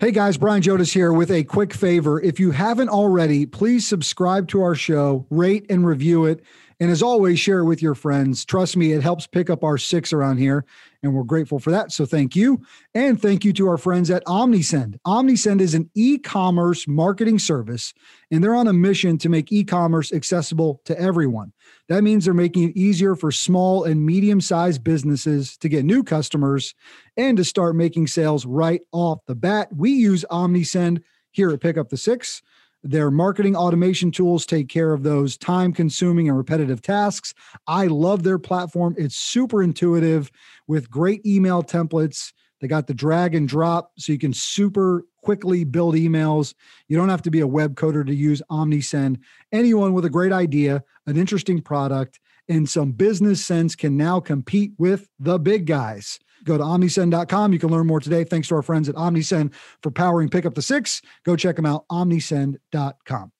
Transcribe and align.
Hey 0.00 0.12
guys, 0.12 0.36
Brian 0.36 0.62
Jodas 0.62 0.94
here 0.94 1.12
with 1.12 1.28
a 1.28 1.42
quick 1.42 1.74
favor. 1.74 2.20
If 2.20 2.38
you 2.38 2.52
haven't 2.52 2.88
already, 2.88 3.46
please 3.46 3.84
subscribe 3.84 4.46
to 4.50 4.62
our 4.62 4.76
show, 4.76 5.26
rate 5.28 5.66
and 5.68 5.84
review 5.84 6.24
it. 6.24 6.44
And 6.78 6.88
as 6.88 7.02
always, 7.02 7.40
share 7.40 7.58
it 7.58 7.64
with 7.64 7.82
your 7.82 7.96
friends. 7.96 8.44
Trust 8.44 8.76
me, 8.76 8.92
it 8.92 9.02
helps 9.02 9.26
pick 9.26 9.50
up 9.50 9.64
our 9.64 9.76
six 9.76 10.12
around 10.12 10.36
here, 10.36 10.64
and 11.02 11.14
we're 11.14 11.22
grateful 11.22 11.58
for 11.58 11.70
that. 11.70 11.92
So 11.92 12.04
thank 12.06 12.34
you. 12.34 12.60
And 12.94 13.20
thank 13.20 13.44
you 13.44 13.52
to 13.54 13.68
our 13.68 13.78
friends 13.78 14.10
at 14.10 14.24
Omnisend. 14.24 14.98
Omnisend 15.06 15.60
is 15.60 15.74
an 15.74 15.90
e 15.94 16.18
commerce 16.18 16.88
marketing 16.88 17.38
service, 17.38 17.94
and 18.30 18.42
they're 18.42 18.54
on 18.54 18.68
a 18.68 18.72
mission 18.72 19.18
to 19.18 19.28
make 19.28 19.52
e 19.52 19.64
commerce 19.64 20.12
accessible 20.12 20.80
to 20.84 20.98
everyone. 20.98 21.52
That 21.88 22.02
means 22.02 22.24
they're 22.24 22.34
making 22.34 22.70
it 22.70 22.76
easier 22.76 23.14
for 23.14 23.30
small 23.30 23.84
and 23.84 24.04
medium 24.04 24.40
sized 24.40 24.82
businesses 24.82 25.56
to 25.58 25.68
get 25.68 25.84
new 25.84 26.02
customers 26.02 26.74
and 27.16 27.36
to 27.36 27.44
start 27.44 27.76
making 27.76 28.08
sales 28.08 28.44
right 28.44 28.80
off 28.92 29.20
the 29.26 29.34
bat. 29.34 29.68
We 29.74 29.90
use 29.92 30.24
Omnisend 30.30 31.02
here 31.30 31.50
at 31.50 31.60
Pick 31.60 31.78
Up 31.78 31.88
the 31.88 31.96
Six. 31.96 32.42
Their 32.84 33.10
marketing 33.10 33.56
automation 33.56 34.10
tools 34.10 34.46
take 34.46 34.68
care 34.68 34.92
of 34.92 35.02
those 35.02 35.36
time 35.36 35.72
consuming 35.72 36.28
and 36.28 36.36
repetitive 36.36 36.80
tasks. 36.80 37.34
I 37.66 37.86
love 37.86 38.22
their 38.22 38.38
platform. 38.38 38.94
It's 38.96 39.16
super 39.16 39.62
intuitive 39.62 40.30
with 40.68 40.90
great 40.90 41.26
email 41.26 41.62
templates. 41.62 42.32
They 42.60 42.68
got 42.68 42.86
the 42.86 42.94
drag 42.94 43.34
and 43.34 43.48
drop 43.48 43.92
so 43.98 44.12
you 44.12 44.18
can 44.18 44.32
super 44.32 45.04
quickly 45.22 45.64
build 45.64 45.94
emails. 45.94 46.54
You 46.88 46.96
don't 46.96 47.08
have 47.08 47.22
to 47.22 47.30
be 47.30 47.40
a 47.40 47.46
web 47.46 47.74
coder 47.74 48.06
to 48.06 48.14
use 48.14 48.42
OmniSend. 48.50 49.18
Anyone 49.52 49.92
with 49.92 50.04
a 50.04 50.10
great 50.10 50.32
idea, 50.32 50.82
an 51.06 51.16
interesting 51.16 51.60
product, 51.60 52.20
and 52.48 52.68
some 52.68 52.92
business 52.92 53.44
sense 53.44 53.76
can 53.76 53.96
now 53.96 54.20
compete 54.20 54.72
with 54.78 55.08
the 55.18 55.38
big 55.38 55.66
guys. 55.66 56.18
Go 56.44 56.56
to 56.56 56.64
omnisend.com. 56.64 57.52
You 57.52 57.58
can 57.58 57.70
learn 57.70 57.86
more 57.86 58.00
today. 58.00 58.24
Thanks 58.24 58.48
to 58.48 58.54
our 58.56 58.62
friends 58.62 58.88
at 58.88 58.94
Omnisend 58.94 59.52
for 59.82 59.90
powering 59.90 60.28
Pick 60.28 60.46
Up 60.46 60.54
the 60.54 60.62
Six. 60.62 61.02
Go 61.24 61.36
check 61.36 61.56
them 61.56 61.66
out, 61.66 61.86
omnisend.com. 61.88 63.32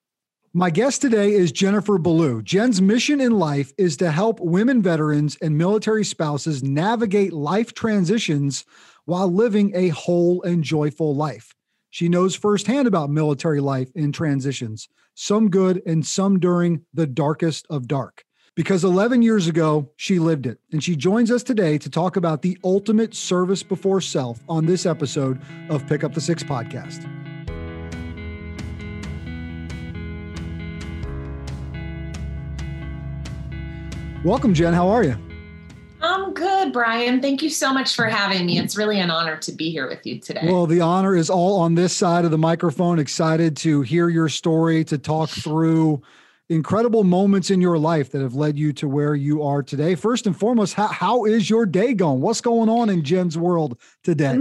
My 0.54 0.70
guest 0.70 1.02
today 1.02 1.32
is 1.32 1.52
Jennifer 1.52 1.98
Ballou. 1.98 2.42
Jen's 2.42 2.80
mission 2.80 3.20
in 3.20 3.32
life 3.32 3.72
is 3.76 3.96
to 3.98 4.10
help 4.10 4.40
women 4.40 4.82
veterans 4.82 5.36
and 5.42 5.58
military 5.58 6.04
spouses 6.04 6.62
navigate 6.62 7.32
life 7.32 7.74
transitions 7.74 8.64
while 9.04 9.32
living 9.32 9.72
a 9.74 9.88
whole 9.88 10.42
and 10.42 10.64
joyful 10.64 11.14
life. 11.14 11.54
She 11.90 12.08
knows 12.08 12.34
firsthand 12.34 12.88
about 12.88 13.10
military 13.10 13.60
life 13.60 13.90
and 13.94 14.12
transitions, 14.12 14.88
some 15.14 15.50
good 15.50 15.82
and 15.86 16.04
some 16.04 16.40
during 16.40 16.84
the 16.94 17.06
darkest 17.06 17.66
of 17.70 17.86
dark 17.86 18.24
because 18.54 18.84
11 18.84 19.22
years 19.22 19.46
ago, 19.46 19.90
she 19.96 20.18
lived 20.18 20.46
it. 20.46 20.58
And 20.72 20.82
she 20.82 20.96
joins 20.96 21.30
us 21.30 21.42
today 21.42 21.78
to 21.78 21.90
talk 21.90 22.16
about 22.16 22.42
the 22.42 22.58
ultimate 22.64 23.14
service 23.14 23.62
before 23.62 24.00
self 24.00 24.42
on 24.48 24.66
this 24.66 24.86
episode 24.86 25.40
of 25.68 25.86
Pick 25.86 26.04
Up 26.04 26.14
the 26.14 26.20
Six 26.20 26.42
podcast. 26.42 27.06
Welcome, 34.24 34.52
Jen. 34.52 34.74
How 34.74 34.88
are 34.88 35.04
you? 35.04 35.16
I'm 36.00 36.32
good, 36.34 36.72
Brian. 36.72 37.20
Thank 37.20 37.42
you 37.42 37.50
so 37.50 37.72
much 37.72 37.94
for 37.94 38.06
having 38.06 38.46
me. 38.46 38.58
It's 38.58 38.76
really 38.76 39.00
an 39.00 39.10
honor 39.10 39.36
to 39.38 39.52
be 39.52 39.70
here 39.70 39.88
with 39.88 40.04
you 40.06 40.20
today. 40.20 40.42
Well, 40.44 40.66
the 40.66 40.80
honor 40.80 41.16
is 41.16 41.30
all 41.30 41.60
on 41.60 41.74
this 41.74 41.94
side 41.96 42.24
of 42.24 42.30
the 42.30 42.38
microphone. 42.38 42.98
Excited 42.98 43.56
to 43.58 43.82
hear 43.82 44.08
your 44.08 44.28
story, 44.28 44.84
to 44.84 44.98
talk 44.98 45.30
through 45.30 46.02
incredible 46.48 47.04
moments 47.04 47.50
in 47.50 47.60
your 47.60 47.78
life 47.78 48.10
that 48.10 48.22
have 48.22 48.34
led 48.34 48.58
you 48.58 48.72
to 48.74 48.88
where 48.88 49.14
you 49.14 49.42
are 49.42 49.62
today. 49.62 49.94
First 49.94 50.26
and 50.26 50.38
foremost, 50.38 50.74
how, 50.74 50.86
how 50.86 51.24
is 51.24 51.50
your 51.50 51.66
day 51.66 51.92
going? 51.92 52.20
What's 52.20 52.40
going 52.40 52.68
on 52.68 52.88
in 52.88 53.04
Jen's 53.04 53.36
world 53.36 53.78
today? 54.02 54.38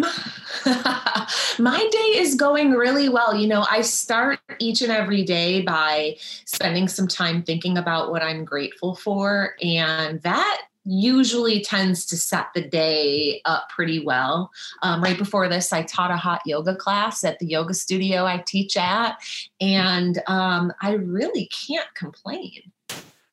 My 1.60 1.90
day 1.92 2.20
is 2.20 2.36
going 2.36 2.72
really 2.72 3.10
well. 3.10 3.36
You 3.36 3.48
know, 3.48 3.66
I 3.70 3.82
start 3.82 4.40
each 4.60 4.82
and 4.82 4.92
every 4.92 5.24
day 5.24 5.62
by 5.62 6.16
spending 6.46 6.88
some 6.88 7.08
time 7.08 7.44
thinking 7.44 7.78
about 7.78 8.12
what 8.12 8.22
I'm 8.22 8.46
grateful 8.46 8.96
for. 8.96 9.56
And 9.62 10.22
that 10.22 10.67
usually 10.88 11.62
tends 11.62 12.06
to 12.06 12.18
set 12.18 12.48
the 12.56 12.62
day 12.62 13.42
up 13.46 13.70
pretty 13.70 14.04
well. 14.04 14.50
Um, 14.82 15.04
right 15.04 15.18
before 15.18 15.50
this, 15.50 15.74
I 15.74 15.84
taught 15.84 16.12
a 16.12 16.18
hot 16.18 16.42
yoga 16.46 16.76
class 16.76 17.24
at 17.24 17.38
the 17.40 17.46
yoga 17.46 17.74
studio 17.74 18.26
I 18.26 18.44
teach 18.48 18.78
at, 18.78 19.18
and 19.60 20.22
um, 20.28 20.72
I 20.82 20.94
really 20.94 21.48
can't 21.48 21.94
complain. 21.94 22.72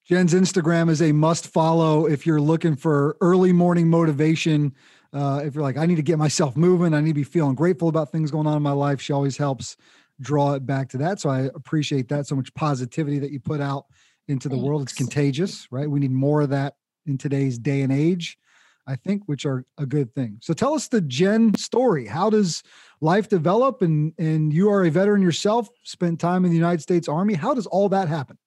Jen's 0.04 0.34
Instagram 0.34 0.90
is 0.90 1.00
a 1.00 1.12
must 1.12 1.46
follow 1.46 2.06
if 2.06 2.26
you're 2.26 2.40
looking 2.40 2.76
for 2.76 3.16
early 3.20 3.52
morning 3.52 3.88
motivation. 3.88 4.74
Uh, 5.14 5.40
if 5.44 5.54
you're 5.54 5.62
like, 5.62 5.78
I 5.78 5.86
need 5.86 5.94
to 5.94 6.02
get 6.02 6.18
myself 6.18 6.56
moving, 6.56 6.92
I 6.92 7.00
need 7.00 7.10
to 7.10 7.14
be 7.14 7.24
feeling 7.24 7.54
grateful 7.54 7.88
about 7.88 8.10
things 8.10 8.30
going 8.30 8.46
on 8.46 8.56
in 8.56 8.62
my 8.62 8.72
life. 8.72 9.00
She 9.00 9.12
always 9.12 9.36
helps 9.36 9.76
draw 10.20 10.54
it 10.54 10.66
back 10.66 10.88
to 10.90 10.98
that. 10.98 11.20
So 11.20 11.30
I 11.30 11.42
appreciate 11.54 12.08
that 12.08 12.26
so 12.26 12.36
much 12.36 12.52
positivity 12.54 13.18
that 13.20 13.30
you 13.30 13.40
put 13.40 13.60
out 13.60 13.86
into 14.28 14.48
the 14.48 14.56
Thanks. 14.56 14.66
world. 14.66 14.82
It's 14.82 14.92
contagious, 14.92 15.68
right? 15.70 15.88
We 15.88 16.00
need 16.00 16.12
more 16.12 16.42
of 16.42 16.50
that 16.50 16.74
in 17.06 17.18
today's 17.18 17.58
day 17.58 17.82
and 17.82 17.92
age, 17.92 18.38
I 18.86 18.96
think, 18.96 19.22
which 19.26 19.46
are 19.46 19.64
a 19.78 19.86
good 19.86 20.14
thing. 20.14 20.38
So 20.40 20.52
tell 20.54 20.74
us 20.74 20.88
the 20.88 21.00
Jen 21.00 21.54
story. 21.56 22.06
How 22.06 22.30
does 22.30 22.62
life 23.00 23.28
develop? 23.28 23.82
And 23.82 24.12
and 24.18 24.52
you 24.52 24.70
are 24.70 24.84
a 24.84 24.90
veteran 24.90 25.22
yourself, 25.22 25.68
spent 25.82 26.20
time 26.20 26.44
in 26.44 26.50
the 26.50 26.56
United 26.56 26.82
States 26.82 27.08
Army. 27.08 27.34
How 27.34 27.54
does 27.54 27.66
all 27.66 27.88
that 27.90 28.08
happen? 28.08 28.38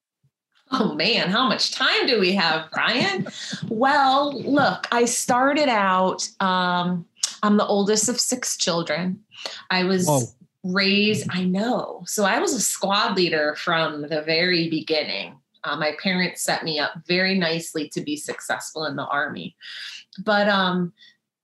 Oh 0.71 0.93
man, 0.95 1.29
how 1.29 1.47
much 1.47 1.71
time 1.71 2.07
do 2.07 2.19
we 2.19 2.33
have, 2.33 2.69
Brian? 2.71 3.27
well, 3.69 4.39
look, 4.41 4.87
I 4.91 5.05
started 5.05 5.69
out. 5.69 6.27
Um, 6.39 7.05
I'm 7.43 7.57
the 7.57 7.65
oldest 7.65 8.09
of 8.09 8.19
six 8.19 8.57
children. 8.57 9.19
I 9.69 9.85
was 9.85 10.07
Whoa. 10.07 10.23
raised. 10.63 11.27
I 11.29 11.45
know. 11.45 12.03
So 12.05 12.25
I 12.25 12.39
was 12.39 12.53
a 12.53 12.59
squad 12.59 13.15
leader 13.15 13.55
from 13.55 14.01
the 14.01 14.21
very 14.23 14.69
beginning. 14.69 15.35
Uh, 15.63 15.75
my 15.75 15.95
parents 16.01 16.41
set 16.41 16.63
me 16.63 16.79
up 16.79 16.93
very 17.07 17.37
nicely 17.37 17.89
to 17.89 18.01
be 18.01 18.15
successful 18.15 18.85
in 18.85 18.95
the 18.95 19.05
army. 19.05 19.55
But 20.23 20.47
um, 20.47 20.93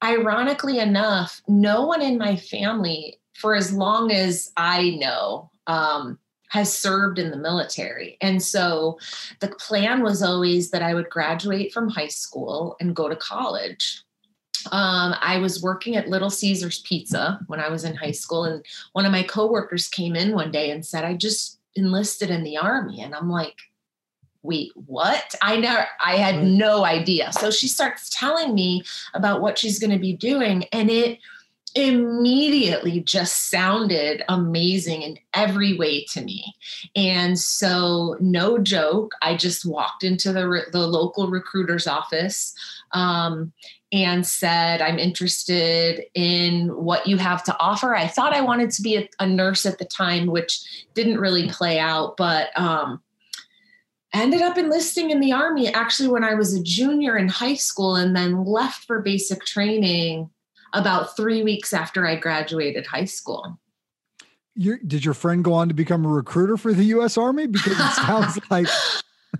ironically 0.03 0.79
enough, 0.79 1.41
no 1.47 1.85
one 1.85 2.01
in 2.01 2.18
my 2.18 2.35
family, 2.35 3.19
for 3.34 3.56
as 3.56 3.74
long 3.74 4.12
as 4.12 4.51
I 4.57 4.91
know, 4.91 5.51
um, 5.68 6.19
has 6.50 6.72
served 6.72 7.18
in 7.18 7.31
the 7.31 7.38
military. 7.38 8.18
And 8.22 8.41
so 8.41 9.00
the 9.40 9.47
plan 9.47 10.03
was 10.03 10.22
always 10.22 10.69
that 10.69 10.84
I 10.84 10.94
would 10.94 11.09
graduate 11.09 11.74
from 11.74 11.90
high 11.90 12.09
school 12.09 12.75
and 12.80 12.95
go 12.95 13.09
to 13.09 13.16
college. 13.16 14.03
Um, 14.72 15.16
I 15.19 15.40
was 15.40 15.63
working 15.63 15.95
at 15.95 16.09
Little 16.09 16.30
Caesars 16.30 16.81
Pizza 16.81 17.40
when 17.47 17.59
I 17.59 17.69
was 17.69 17.84
in 17.84 17.95
high 17.95 18.12
school, 18.12 18.45
and 18.45 18.63
one 18.94 19.06
of 19.06 19.12
my 19.12 19.24
coworkers 19.24 19.88
came 19.88 20.16
in 20.16 20.34
one 20.34 20.51
day 20.51 20.69
and 20.69 20.85
said, 20.85 21.03
I 21.03 21.16
just 21.16 21.59
enlisted 21.75 22.30
in 22.30 22.44
the 22.44 22.57
army. 22.57 23.01
And 23.01 23.16
I'm 23.16 23.30
like, 23.30 23.57
wait, 24.43 24.71
what? 24.85 25.33
I 25.41 25.57
never, 25.57 25.87
I 26.03 26.17
had 26.17 26.43
no 26.43 26.85
idea. 26.85 27.31
So 27.33 27.49
she 27.49 27.67
starts 27.67 28.09
telling 28.09 28.53
me 28.53 28.83
about 29.13 29.41
what 29.41 29.57
she's 29.57 29.79
going 29.79 29.91
to 29.91 29.99
be 29.99 30.13
doing. 30.13 30.65
And 30.71 30.91
it 30.91 31.19
immediately 31.75 32.99
just 32.99 33.49
sounded 33.49 34.23
amazing 34.29 35.01
in 35.01 35.17
every 35.33 35.75
way 35.75 36.05
to 36.05 36.21
me. 36.21 36.53
And 36.95 37.39
so, 37.39 38.15
no 38.19 38.59
joke, 38.59 39.13
I 39.21 39.35
just 39.35 39.65
walked 39.65 40.03
into 40.03 40.31
the, 40.31 40.65
the 40.71 40.85
local 40.85 41.29
recruiter's 41.29 41.87
office 41.87 42.53
um, 42.91 43.53
and 43.91 44.25
said, 44.25 44.81
I'm 44.81 44.99
interested 44.99 46.03
in 46.13 46.69
what 46.69 47.07
you 47.07 47.17
have 47.17 47.43
to 47.45 47.57
offer. 47.59 47.95
I 47.95 48.07
thought 48.07 48.33
I 48.33 48.41
wanted 48.41 48.69
to 48.71 48.81
be 48.81 48.97
a, 48.97 49.09
a 49.19 49.27
nurse 49.27 49.65
at 49.65 49.79
the 49.79 49.85
time, 49.85 50.27
which 50.27 50.61
didn't 50.93 51.19
really 51.19 51.49
play 51.49 51.79
out, 51.79 52.17
but 52.17 52.49
um, 52.59 53.01
ended 54.13 54.41
up 54.41 54.57
enlisting 54.57 55.09
in 55.09 55.19
the 55.19 55.31
army 55.31 55.74
actually 55.74 56.09
when 56.09 56.24
I 56.24 56.35
was 56.35 56.53
a 56.53 56.63
junior 56.63 57.18
in 57.18 57.28
high 57.28 57.56
school 57.56 57.96
and 57.96 58.16
then 58.16 58.46
left 58.46 58.85
for 58.85 59.01
basic 59.01 59.44
training 59.46 60.29
about 60.74 61.16
three 61.16 61.44
weeks 61.44 61.74
after 61.74 62.07
I 62.07 62.16
graduated 62.16 62.85
high 62.85 63.06
school. 63.06 63.59
did 64.56 65.06
your 65.06 65.13
friend 65.13 65.44
go 65.44 65.54
on 65.54 65.68
to 65.68 65.74
become 65.74 66.06
a 66.06 66.10
recruiter 66.10 66.57
for 66.57 66.74
the 66.74 66.86
U.S. 66.86 67.18
Army? 67.18 67.48
Because 67.51 67.80
it 67.80 67.94
sounds 68.06 68.39
like. 68.50 68.68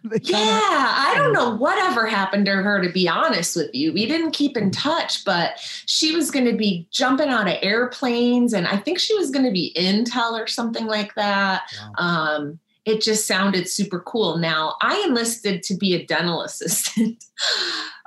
yeah, 0.24 0.38
I 0.40 1.14
don't 1.16 1.34
know 1.34 1.56
whatever 1.56 2.08
happened 2.08 2.48
to 2.48 2.54
her, 2.54 2.82
to 2.82 2.92
be 2.92 3.08
honest 3.08 3.56
with 3.56 3.74
you. 3.74 3.94
We 3.94 4.08
didn't 4.08 4.32
keep 4.32 4.58
in 4.58 4.72
touch, 4.72 5.24
but 5.24 5.60
she 5.86 6.16
was 6.16 6.32
going 6.32 6.46
to 6.46 6.58
be 6.58 6.88
jumping 6.92 7.30
out 7.30 7.48
of 7.48 7.58
airplanes, 7.62 8.54
and 8.54 8.68
I 8.68 8.78
think 8.78 9.00
she 9.00 9.14
was 9.16 9.30
going 9.30 9.46
to 9.46 9.52
be 9.52 9.72
intel 9.78 10.32
or 10.32 10.48
something 10.48 10.88
like 10.88 11.14
that. 11.16 11.64
Wow. 11.98 12.36
Um, 12.38 12.60
it 12.86 13.02
just 13.02 13.28
sounded 13.28 13.68
super 13.70 14.00
cool. 14.02 14.38
Now, 14.38 14.76
I 14.82 15.04
enlisted 15.08 15.64
to 15.64 15.76
be 15.76 15.94
a 15.94 16.06
dental 16.06 16.42
assistant, 16.44 17.24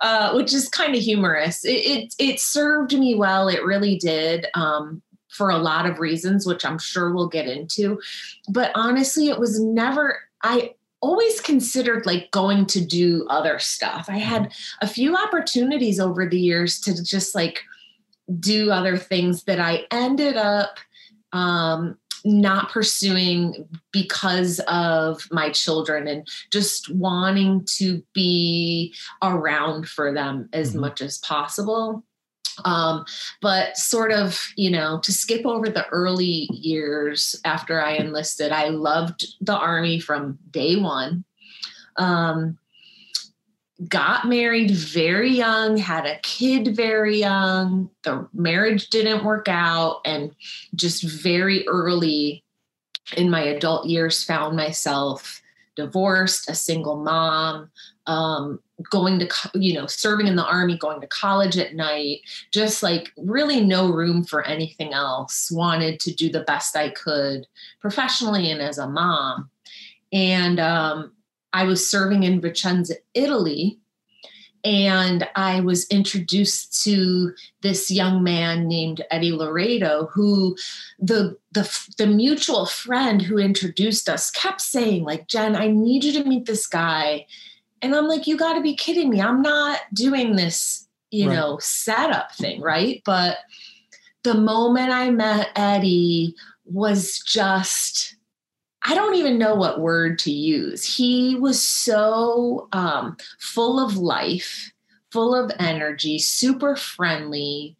uh, 0.00 0.32
which 0.34 0.52
is 0.52 0.68
kind 0.68 0.94
of 0.94 1.00
humorous. 1.00 1.64
It, 1.64 1.70
it, 1.70 2.14
it 2.18 2.40
served 2.40 2.92
me 2.92 3.14
well. 3.14 3.48
It 3.48 3.64
really 3.64 3.96
did. 3.96 4.46
Um, 4.54 5.02
for 5.28 5.50
a 5.50 5.58
lot 5.58 5.84
of 5.84 5.98
reasons, 5.98 6.46
which 6.46 6.64
I'm 6.64 6.78
sure 6.78 7.12
we'll 7.12 7.28
get 7.28 7.46
into. 7.46 8.00
But 8.48 8.72
honestly, 8.74 9.28
it 9.28 9.38
was 9.38 9.60
never, 9.60 10.18
I 10.42 10.70
always 11.00 11.40
considered 11.40 12.06
like 12.06 12.30
going 12.30 12.64
to 12.66 12.84
do 12.84 13.26
other 13.28 13.58
stuff. 13.58 14.06
I 14.08 14.16
had 14.16 14.52
a 14.80 14.86
few 14.86 15.14
opportunities 15.14 16.00
over 16.00 16.26
the 16.26 16.40
years 16.40 16.80
to 16.80 17.04
just 17.04 17.34
like 17.34 17.60
do 18.40 18.70
other 18.70 18.96
things 18.96 19.44
that 19.44 19.60
I 19.60 19.84
ended 19.90 20.36
up 20.36 20.78
um, 21.32 21.98
not 22.26 22.70
pursuing 22.70 23.68
because 23.92 24.60
of 24.66 25.22
my 25.30 25.48
children 25.50 26.08
and 26.08 26.26
just 26.50 26.92
wanting 26.92 27.64
to 27.64 28.02
be 28.12 28.92
around 29.22 29.88
for 29.88 30.12
them 30.12 30.48
as 30.52 30.70
mm-hmm. 30.70 30.80
much 30.80 31.00
as 31.00 31.18
possible 31.18 32.04
um, 32.64 33.04
but 33.40 33.76
sort 33.76 34.10
of 34.10 34.48
you 34.56 34.70
know 34.70 34.98
to 35.00 35.12
skip 35.12 35.46
over 35.46 35.68
the 35.68 35.86
early 35.88 36.48
years 36.52 37.38
after 37.44 37.80
i 37.80 37.92
enlisted 37.92 38.50
i 38.50 38.68
loved 38.68 39.24
the 39.40 39.56
army 39.56 40.00
from 40.00 40.38
day 40.50 40.76
one 40.76 41.24
um, 41.96 42.58
got 43.88 44.26
married 44.26 44.70
very 44.70 45.30
young, 45.30 45.76
had 45.76 46.06
a 46.06 46.18
kid 46.20 46.74
very 46.74 47.18
young. 47.18 47.90
The 48.04 48.26
marriage 48.32 48.88
didn't 48.88 49.24
work 49.24 49.48
out, 49.48 50.00
and 50.04 50.34
just 50.74 51.02
very 51.02 51.66
early 51.68 52.42
in 53.16 53.30
my 53.30 53.42
adult 53.42 53.86
years, 53.86 54.24
found 54.24 54.56
myself 54.56 55.42
divorced, 55.76 56.48
a 56.48 56.54
single 56.54 56.96
mom, 56.96 57.70
um, 58.06 58.58
going 58.90 59.18
to, 59.18 59.28
you 59.54 59.74
know, 59.74 59.86
serving 59.86 60.26
in 60.26 60.36
the 60.36 60.44
army, 60.44 60.76
going 60.76 61.00
to 61.00 61.06
college 61.06 61.58
at 61.58 61.74
night, 61.74 62.20
just 62.52 62.82
like 62.82 63.12
really 63.16 63.60
no 63.60 63.90
room 63.90 64.24
for 64.24 64.44
anything 64.44 64.92
else. 64.92 65.50
Wanted 65.50 66.00
to 66.00 66.14
do 66.14 66.30
the 66.30 66.40
best 66.40 66.76
I 66.76 66.90
could 66.90 67.46
professionally 67.80 68.50
and 68.50 68.60
as 68.60 68.78
a 68.78 68.88
mom. 68.88 69.50
And 70.12 70.58
um, 70.58 71.12
I 71.52 71.64
was 71.64 71.88
serving 71.88 72.22
in 72.22 72.40
Vicenza, 72.40 72.94
Italy, 73.14 73.78
and 74.66 75.28
I 75.36 75.60
was 75.60 75.86
introduced 75.90 76.82
to 76.84 77.32
this 77.62 77.88
young 77.88 78.24
man 78.24 78.66
named 78.66 79.04
Eddie 79.12 79.30
Loredo, 79.30 80.10
who 80.10 80.56
the 80.98 81.38
the 81.52 81.88
the 81.98 82.06
mutual 82.08 82.66
friend 82.66 83.22
who 83.22 83.38
introduced 83.38 84.08
us 84.08 84.30
kept 84.30 84.60
saying, 84.60 85.04
like, 85.04 85.28
Jen, 85.28 85.54
I 85.54 85.68
need 85.68 86.02
you 86.02 86.12
to 86.14 86.28
meet 86.28 86.46
this 86.46 86.66
guy. 86.66 87.26
And 87.80 87.94
I'm 87.94 88.08
like, 88.08 88.26
you 88.26 88.36
got 88.36 88.54
to 88.54 88.60
be 88.60 88.74
kidding 88.74 89.10
me. 89.10 89.20
I'm 89.20 89.40
not 89.40 89.80
doing 89.94 90.34
this, 90.34 90.88
you 91.12 91.28
right. 91.28 91.36
know, 91.36 91.58
setup 91.60 92.34
thing, 92.34 92.60
right? 92.60 93.02
But 93.04 93.38
the 94.24 94.34
moment 94.34 94.90
I 94.90 95.10
met 95.10 95.50
Eddie 95.54 96.34
was 96.64 97.20
just 97.20 98.15
I 98.88 98.94
don't 98.94 99.16
even 99.16 99.38
know 99.38 99.54
what 99.54 99.80
word 99.80 100.18
to 100.20 100.30
use. 100.30 100.84
He 100.84 101.36
was 101.36 101.60
so 101.60 102.68
um, 102.72 103.16
full 103.40 103.84
of 103.84 103.96
life, 103.96 104.70
full 105.10 105.34
of 105.34 105.50
energy, 105.58 106.18
super 106.20 106.76
friendly. 106.76 107.76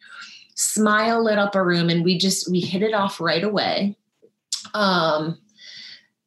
Smile 0.56 1.22
lit 1.22 1.38
up 1.38 1.54
a 1.54 1.62
room, 1.62 1.90
and 1.90 2.04
we 2.04 2.18
just 2.18 2.50
we 2.50 2.60
hit 2.60 2.82
it 2.82 2.94
off 2.94 3.20
right 3.20 3.44
away. 3.44 3.96
Um, 4.74 5.38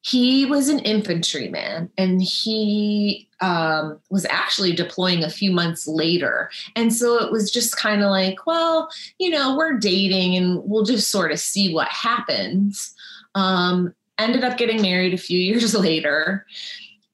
he 0.02 0.46
was 0.46 0.70
an 0.70 0.80
infantryman, 0.80 1.92
and 1.98 2.22
he 2.22 3.28
um, 3.42 4.00
was 4.10 4.26
actually 4.26 4.74
deploying 4.74 5.24
a 5.24 5.30
few 5.30 5.52
months 5.52 5.88
later. 5.88 6.50
And 6.76 6.94
so 6.94 7.22
it 7.22 7.31
was 7.31 7.52
just 7.52 7.76
kind 7.76 8.02
of 8.02 8.10
like, 8.10 8.46
well, 8.46 8.90
you 9.18 9.30
know, 9.30 9.58
we're 9.58 9.78
dating, 9.78 10.36
and 10.38 10.62
we'll 10.64 10.86
just 10.86 11.10
sort 11.10 11.34
of 11.34 11.40
see 11.40 11.74
what 11.74 11.90
happens. 11.90 12.94
Um, 13.36 13.94
ended 14.19 14.44
up 14.44 14.57
getting 14.57 14.81
married 14.81 15.13
a 15.13 15.18
few 15.18 15.39
years 15.50 15.75
later 15.75 16.45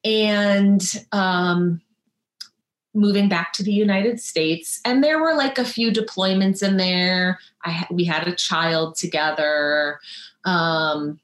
and 0.03 1.05
um, 1.11 1.81
moving 2.93 3.27
back 3.27 3.53
to 3.53 3.63
the 3.63 3.73
United 3.73 4.19
States. 4.19 4.79
And 4.85 5.03
there 5.03 5.19
were 5.19 5.35
like 5.35 5.57
a 5.57 5.65
few 5.65 5.91
deployments 5.91 6.63
in 6.63 6.77
there. 6.77 7.39
I 7.63 7.85
we 7.91 8.05
had 8.05 8.27
a 8.27 8.35
child 8.35 8.95
together. 8.95 9.99
Um, 10.45 11.19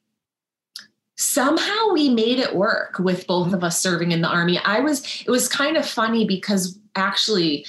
somehow 1.15 1.91
we 1.93 2.09
made 2.09 2.39
it 2.39 2.55
work 2.55 2.97
with 2.97 3.27
both 3.27 3.53
of 3.53 3.63
us 3.63 3.79
serving 3.79 4.11
in 4.11 4.21
the 4.21 4.27
army. 4.27 4.59
I 4.65 4.79
was 4.79 5.23
it 5.25 5.29
was 5.29 5.47
kind 5.47 5.77
of 5.77 5.87
funny 5.87 6.25
because 6.25 6.77
actually 6.95 7.65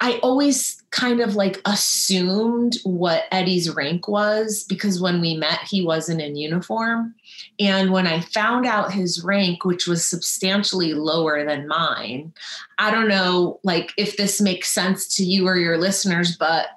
I 0.00 0.18
always 0.22 0.82
kind 0.90 1.20
of 1.20 1.36
like 1.36 1.60
assumed 1.66 2.78
what 2.84 3.24
Eddie's 3.30 3.70
rank 3.74 4.08
was 4.08 4.64
because 4.64 5.00
when 5.00 5.20
we 5.20 5.36
met, 5.36 5.60
he 5.60 5.84
wasn't 5.84 6.22
in 6.22 6.36
uniform. 6.36 7.14
And 7.58 7.92
when 7.92 8.06
I 8.06 8.20
found 8.20 8.66
out 8.66 8.92
his 8.92 9.22
rank, 9.22 9.64
which 9.64 9.86
was 9.86 10.06
substantially 10.06 10.94
lower 10.94 11.44
than 11.44 11.68
mine, 11.68 12.32
I 12.78 12.90
don't 12.90 13.08
know 13.08 13.60
like 13.62 13.92
if 13.96 14.16
this 14.16 14.40
makes 14.40 14.70
sense 14.70 15.16
to 15.16 15.24
you 15.24 15.46
or 15.46 15.56
your 15.56 15.76
listeners, 15.78 16.36
but 16.36 16.68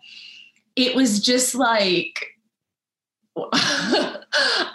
it 0.75 0.96
was 0.96 1.20
just 1.20 1.56
like 1.56 2.32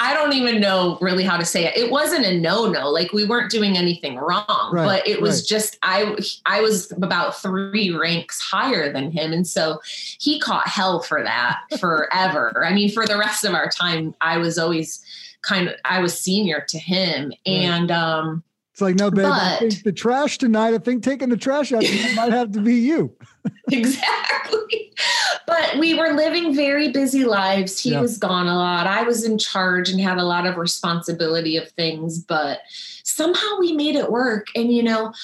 I 0.01 0.13
don't 0.15 0.33
even 0.33 0.61
know 0.61 0.99
really 1.01 1.25
how 1.25 1.37
to 1.37 1.45
say 1.45 1.65
it. 1.65 1.77
It 1.77 1.91
wasn't 1.91 2.25
a 2.25 2.39
no-no. 2.39 2.91
Like 2.91 3.13
we 3.13 3.25
weren't 3.25 3.51
doing 3.51 3.77
anything 3.77 4.17
wrong, 4.17 4.71
right, 4.73 4.85
but 4.85 5.09
it 5.09 5.21
was 5.21 5.43
right. 5.43 5.49
just 5.49 5.79
I 5.83 6.17
I 6.47 6.61
was 6.61 6.91
about 6.93 7.41
3 7.41 7.97
ranks 7.97 8.41
higher 8.41 8.93
than 8.93 9.11
him 9.11 9.33
and 9.33 9.47
so 9.47 9.81
he 9.85 10.41
caught 10.41 10.67
hell 10.67 11.01
for 11.01 11.23
that 11.23 11.61
forever. 11.81 12.65
I 12.65 12.75
mean 12.75 12.91
for 12.91 13.07
the 13.07 13.19
rest 13.19 13.45
of 13.45 13.55
our 13.55 13.69
time 13.69 14.15
I 14.21 14.39
was 14.39 14.59
always 14.59 15.05
kind 15.43 15.69
of 15.69 15.75
I 15.85 16.01
was 16.01 16.19
senior 16.19 16.65
to 16.69 16.79
him 16.79 17.29
right. 17.29 17.39
and 17.47 17.91
um 17.91 18.43
it's 18.79 18.81
like, 18.81 18.95
no, 18.95 19.11
babe, 19.11 19.25
but, 19.25 19.33
I 19.33 19.57
think 19.59 19.83
the 19.83 19.91
trash 19.91 20.39
tonight, 20.39 20.73
I 20.73 20.79
think 20.79 21.03
taking 21.03 21.31
the 21.31 21.37
trash 21.37 21.73
out 21.73 21.83
might 22.15 22.31
have 22.31 22.53
to 22.53 22.61
be 22.61 22.77
you. 22.77 23.13
exactly. 23.73 24.93
But 25.49 25.79
we 25.79 25.95
were 25.95 26.13
living 26.13 26.55
very 26.55 26.93
busy 26.93 27.25
lives. 27.25 27.81
He 27.81 27.93
yeah. 27.93 28.03
was 28.03 28.19
gone 28.19 28.49
a 28.49 28.55
lot. 28.55 28.87
I 28.87 29.03
was 29.03 29.25
in 29.25 29.39
charge 29.39 29.89
and 29.89 29.99
had 29.99 30.19
a 30.19 30.25
lot 30.25 30.47
of 30.47 30.59
responsibility 30.59 31.57
of 31.57 31.71
things, 31.71 32.19
but 32.19 32.61
somehow 33.03 33.57
we 33.59 33.73
made 33.73 33.95
it 33.95 34.13
work. 34.13 34.49
And, 34.55 34.71
you 34.71 34.83
know, 34.83 35.15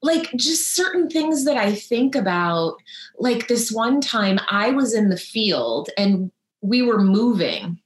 like 0.00 0.30
just 0.36 0.76
certain 0.76 1.10
things 1.10 1.44
that 1.44 1.56
I 1.56 1.74
think 1.74 2.14
about, 2.14 2.76
like 3.18 3.48
this 3.48 3.72
one 3.72 4.00
time 4.00 4.38
I 4.48 4.70
was 4.70 4.94
in 4.94 5.08
the 5.08 5.16
field 5.16 5.90
and 5.98 6.30
we 6.60 6.82
were 6.82 7.02
moving 7.02 7.80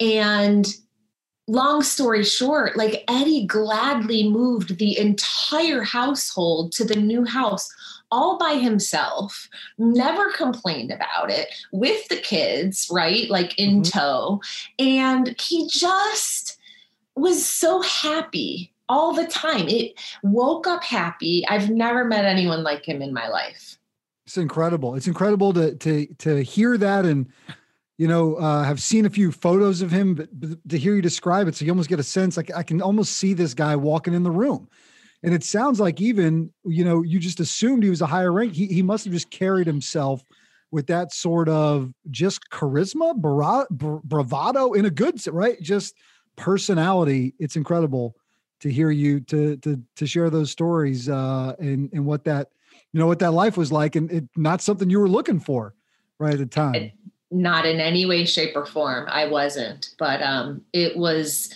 and 0.00 0.66
long 1.46 1.82
story 1.82 2.24
short, 2.24 2.76
like 2.76 3.04
Eddie 3.06 3.46
gladly 3.46 4.28
moved 4.28 4.78
the 4.78 4.98
entire 4.98 5.82
household 5.82 6.72
to 6.72 6.84
the 6.84 6.96
new 6.96 7.24
house 7.24 7.72
all 8.10 8.38
by 8.38 8.54
himself, 8.54 9.48
never 9.78 10.30
complained 10.32 10.92
about 10.92 11.30
it 11.30 11.48
with 11.72 12.06
the 12.08 12.16
kids, 12.16 12.88
right? 12.90 13.28
Like 13.30 13.58
in 13.58 13.82
mm-hmm. 13.82 13.98
tow. 13.98 14.40
And 14.78 15.34
he 15.40 15.68
just 15.68 16.58
was 17.14 17.44
so 17.44 17.82
happy 17.82 18.72
all 18.88 19.12
the 19.12 19.26
time. 19.26 19.68
It 19.68 19.94
woke 20.22 20.66
up 20.66 20.84
happy. 20.84 21.44
I've 21.48 21.70
never 21.70 22.04
met 22.04 22.24
anyone 22.24 22.62
like 22.62 22.86
him 22.86 23.02
in 23.02 23.12
my 23.12 23.28
life. 23.28 23.78
It's 24.26 24.36
incredible. 24.36 24.94
It's 24.96 25.06
incredible 25.06 25.52
to 25.54 25.74
to 25.76 26.06
to 26.18 26.42
hear 26.42 26.76
that 26.78 27.04
and 27.04 27.26
you 27.98 28.06
know, 28.06 28.36
uh, 28.36 28.62
have 28.62 28.80
seen 28.82 29.06
a 29.06 29.10
few 29.10 29.32
photos 29.32 29.80
of 29.80 29.90
him, 29.90 30.14
but, 30.14 30.28
but, 30.38 30.68
to 30.68 30.78
hear 30.78 30.94
you 30.94 31.02
describe 31.02 31.48
it, 31.48 31.54
so 31.54 31.64
you 31.64 31.70
almost 31.70 31.88
get 31.88 31.98
a 31.98 32.04
sense 32.04 32.36
like 32.36 32.50
I 32.54 32.62
can 32.62 32.82
almost 32.82 33.14
see 33.14 33.32
this 33.32 33.54
guy 33.54 33.74
walking 33.74 34.12
in 34.12 34.22
the 34.22 34.30
room. 34.30 34.68
And 35.26 35.34
it 35.34 35.42
sounds 35.42 35.80
like 35.80 36.00
even, 36.00 36.52
you 36.64 36.84
know, 36.84 37.02
you 37.02 37.18
just 37.18 37.40
assumed 37.40 37.82
he 37.82 37.90
was 37.90 38.00
a 38.00 38.06
higher 38.06 38.32
rank. 38.32 38.52
He, 38.52 38.66
he 38.66 38.80
must 38.80 39.04
have 39.04 39.12
just 39.12 39.28
carried 39.28 39.66
himself 39.66 40.22
with 40.70 40.86
that 40.86 41.12
sort 41.12 41.48
of 41.48 41.92
just 42.12 42.48
charisma, 42.48 43.16
bra- 43.16 43.64
bravado 43.70 44.74
in 44.74 44.84
a 44.84 44.90
good, 44.90 45.20
right? 45.26 45.60
Just 45.60 45.96
personality. 46.36 47.34
It's 47.40 47.56
incredible 47.56 48.14
to 48.60 48.70
hear 48.70 48.92
you 48.92 49.18
to, 49.20 49.56
to, 49.56 49.82
to 49.96 50.06
share 50.06 50.30
those 50.30 50.52
stories 50.52 51.08
uh, 51.08 51.56
and, 51.58 51.90
and 51.92 52.06
what 52.06 52.22
that, 52.24 52.50
you 52.92 53.00
know, 53.00 53.08
what 53.08 53.18
that 53.18 53.32
life 53.32 53.56
was 53.56 53.72
like 53.72 53.96
and 53.96 54.10
it, 54.12 54.28
not 54.36 54.62
something 54.62 54.88
you 54.88 55.00
were 55.00 55.08
looking 55.08 55.40
for 55.40 55.74
right 56.20 56.34
at 56.34 56.38
the 56.38 56.46
time 56.46 56.92
not 57.32 57.66
in 57.66 57.80
any 57.80 58.06
way 58.06 58.24
shape 58.24 58.54
or 58.54 58.64
form 58.64 59.04
i 59.08 59.26
wasn't 59.26 59.94
but 59.98 60.22
um 60.22 60.62
it 60.72 60.96
was 60.96 61.52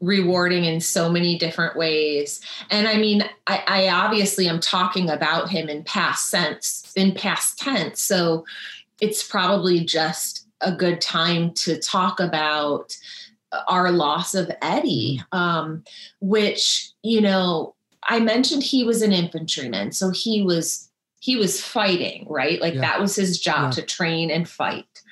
rewarding 0.00 0.64
in 0.64 0.80
so 0.80 1.08
many 1.10 1.38
different 1.38 1.76
ways 1.76 2.40
and 2.70 2.88
i 2.88 2.96
mean 2.96 3.22
i, 3.46 3.62
I 3.66 3.88
obviously 3.88 4.48
am 4.48 4.60
talking 4.60 5.08
about 5.08 5.48
him 5.48 5.68
in 5.68 5.84
past 5.84 6.30
sense 6.30 6.92
in 6.96 7.14
past 7.14 7.58
tense 7.58 8.02
so 8.02 8.44
it's 9.00 9.22
probably 9.22 9.84
just 9.84 10.46
a 10.60 10.72
good 10.72 11.00
time 11.00 11.52
to 11.54 11.78
talk 11.78 12.18
about 12.18 12.96
our 13.68 13.92
loss 13.92 14.34
of 14.34 14.50
eddie 14.62 15.22
um 15.32 15.84
which 16.20 16.90
you 17.02 17.20
know 17.20 17.74
i 18.08 18.18
mentioned 18.18 18.62
he 18.62 18.84
was 18.84 19.02
an 19.02 19.12
infantryman 19.12 19.92
so 19.92 20.10
he 20.10 20.42
was 20.42 20.90
he 21.20 21.36
was 21.36 21.60
fighting 21.60 22.26
right 22.28 22.60
like 22.60 22.74
yeah. 22.74 22.80
that 22.80 23.00
was 23.00 23.14
his 23.14 23.38
job 23.38 23.66
yeah. 23.66 23.70
to 23.70 23.82
train 23.82 24.30
and 24.30 24.48
fight 24.48 25.02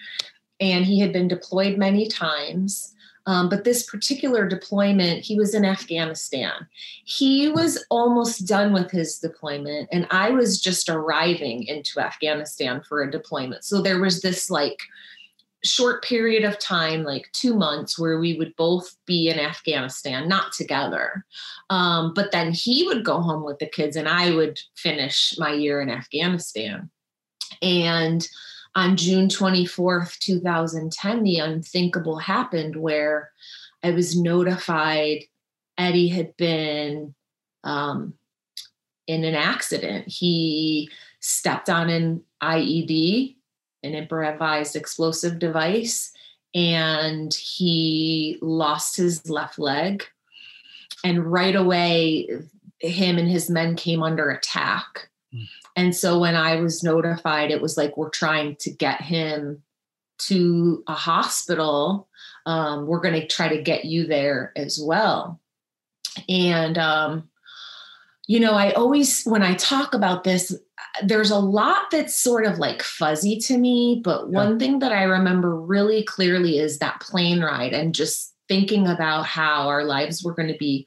and 0.61 0.85
he 0.85 1.01
had 1.01 1.13
been 1.13 1.29
deployed 1.29 1.77
many 1.77 2.09
times. 2.09 2.95
Um, 3.27 3.49
but 3.49 3.65
this 3.65 3.83
particular 3.83 4.49
deployment, 4.49 5.25
he 5.25 5.37
was 5.37 5.55
in 5.55 5.65
Afghanistan. 5.65 6.67
He 7.05 7.49
was 7.49 7.85
almost 7.91 8.47
done 8.47 8.73
with 8.73 8.91
his 8.91 9.19
deployment, 9.19 9.89
and 9.93 10.07
I 10.11 10.31
was 10.31 10.61
just 10.61 10.89
arriving 10.89 11.65
into 11.65 12.01
Afghanistan 12.01 12.83
for 12.89 13.03
a 13.03 13.11
deployment. 13.11 13.65
So 13.65 13.83
there 13.83 14.01
was 14.01 14.23
this 14.23 14.49
like 14.49 14.81
short 15.65 16.05
period 16.05 16.45
of 16.45 16.59
time, 16.59 17.03
like 17.03 17.29
two 17.33 17.55
months, 17.55 17.99
where 17.99 18.21
we 18.21 18.37
would 18.39 18.55
both 18.57 18.97
be 19.07 19.29
in 19.29 19.41
Afghanistan, 19.41 20.29
not 20.29 20.53
together. 20.53 21.25
Um, 21.71 22.15
but 22.15 22.31
then 22.31 22.53
he 22.53 22.87
would 22.87 23.05
go 23.05 23.21
home 23.21 23.45
with 23.45 23.59
the 23.59 23.67
kids, 23.67 23.97
and 23.97 24.09
I 24.09 24.35
would 24.35 24.61
finish 24.77 25.35
my 25.39 25.53
year 25.53 25.81
in 25.81 25.91
Afghanistan. 25.91 26.91
And 27.61 28.27
on 28.77 28.95
June 28.97 29.27
24th, 29.29 30.19
2010, 30.19 31.23
the 31.23 31.39
unthinkable 31.39 32.19
happened 32.19 32.77
where 32.77 33.31
I 33.83 33.91
was 33.91 34.21
notified 34.21 35.25
Eddie 35.79 36.09
had 36.09 36.37
been 36.37 37.15
um, 37.65 38.15
in 39.07 39.25
an 39.25 39.35
accident. 39.35 40.07
He 40.09 40.91
stepped 41.21 41.71
on 41.71 41.89
an 41.89 42.23
IED, 42.43 43.37
an 43.83 43.95
improvised 43.95 44.77
explosive 44.77 45.39
device, 45.39 46.13
and 46.55 47.33
he 47.33 48.39
lost 48.43 48.97
his 48.97 49.29
left 49.29 49.59
leg. 49.59 50.05
And 51.03 51.25
right 51.31 51.57
away, 51.57 52.29
him 52.81 53.17
and 53.17 53.29
his 53.29 53.49
men 53.49 53.75
came 53.75 54.03
under 54.03 54.31
attack. 54.31 55.09
And 55.77 55.95
so 55.95 56.19
when 56.19 56.35
I 56.35 56.57
was 56.57 56.83
notified, 56.83 57.51
it 57.51 57.61
was 57.61 57.77
like, 57.77 57.97
we're 57.97 58.11
trying 58.11 58.57
to 58.57 58.71
get 58.71 59.01
him 59.03 59.63
to 60.19 60.83
a 60.87 60.95
hospital. 60.95 62.09
Um, 62.47 62.87
we're 62.87 63.01
going 63.01 63.21
to 63.21 63.27
try 63.27 63.49
to 63.49 63.63
get 63.63 63.85
you 63.85 64.07
there 64.07 64.53
as 64.57 64.81
well. 64.83 65.41
And, 66.29 66.79
um, 66.79 67.29
you 68.27 68.41
know, 68.41 68.53
I 68.53 68.73
always, 68.73 69.25
when 69.25 69.43
I 69.43 69.55
talk 69.55 69.95
about 69.95 70.25
this, 70.25 70.57
there's 71.05 71.31
a 71.31 71.39
lot 71.39 71.91
that's 71.91 72.15
sort 72.15 72.47
of 72.47 72.59
like 72.59 72.83
fuzzy 72.83 73.39
to 73.41 73.59
me. 73.59 74.01
But 74.03 74.31
yeah. 74.31 74.35
one 74.35 74.59
thing 74.59 74.79
that 74.79 74.93
I 74.93 75.03
remember 75.03 75.55
really 75.55 76.03
clearly 76.05 76.59
is 76.59 76.79
that 76.79 77.01
plane 77.01 77.43
ride 77.43 77.75
and 77.75 77.95
just 77.95 78.33
thinking 78.49 78.87
about 78.87 79.27
how 79.27 79.69
our 79.69 79.85
lives 79.85 80.25
were 80.25 80.35
going 80.35 80.49
to 80.49 80.59
be 80.59 80.87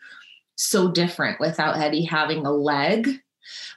so 0.56 0.90
different 0.92 1.40
without 1.40 1.78
Eddie 1.78 2.04
having 2.04 2.46
a 2.46 2.52
leg, 2.52 3.22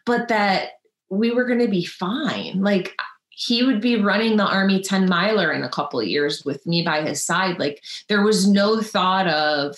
but 0.05 0.29
that 0.29 0.71
we 1.11 1.31
were 1.31 1.45
going 1.45 1.59
to 1.61 1.69
be 1.69 1.85
fine. 1.85 2.62
Like 2.62 2.95
he 3.31 3.62
would 3.62 3.81
be 3.81 4.00
running 4.00 4.37
the 4.37 4.47
Army 4.47 4.83
10 4.83 5.09
miler 5.09 5.52
in 5.52 5.62
a 5.62 5.69
couple 5.69 6.00
of 6.00 6.07
years 6.07 6.45
with 6.45 6.67
me 6.67 6.83
by 6.83 7.02
his 7.02 7.25
side. 7.25 7.59
Like 7.59 7.83
there 8.09 8.23
was 8.23 8.49
no 8.49 8.81
thought 8.81 9.26
of 9.29 9.76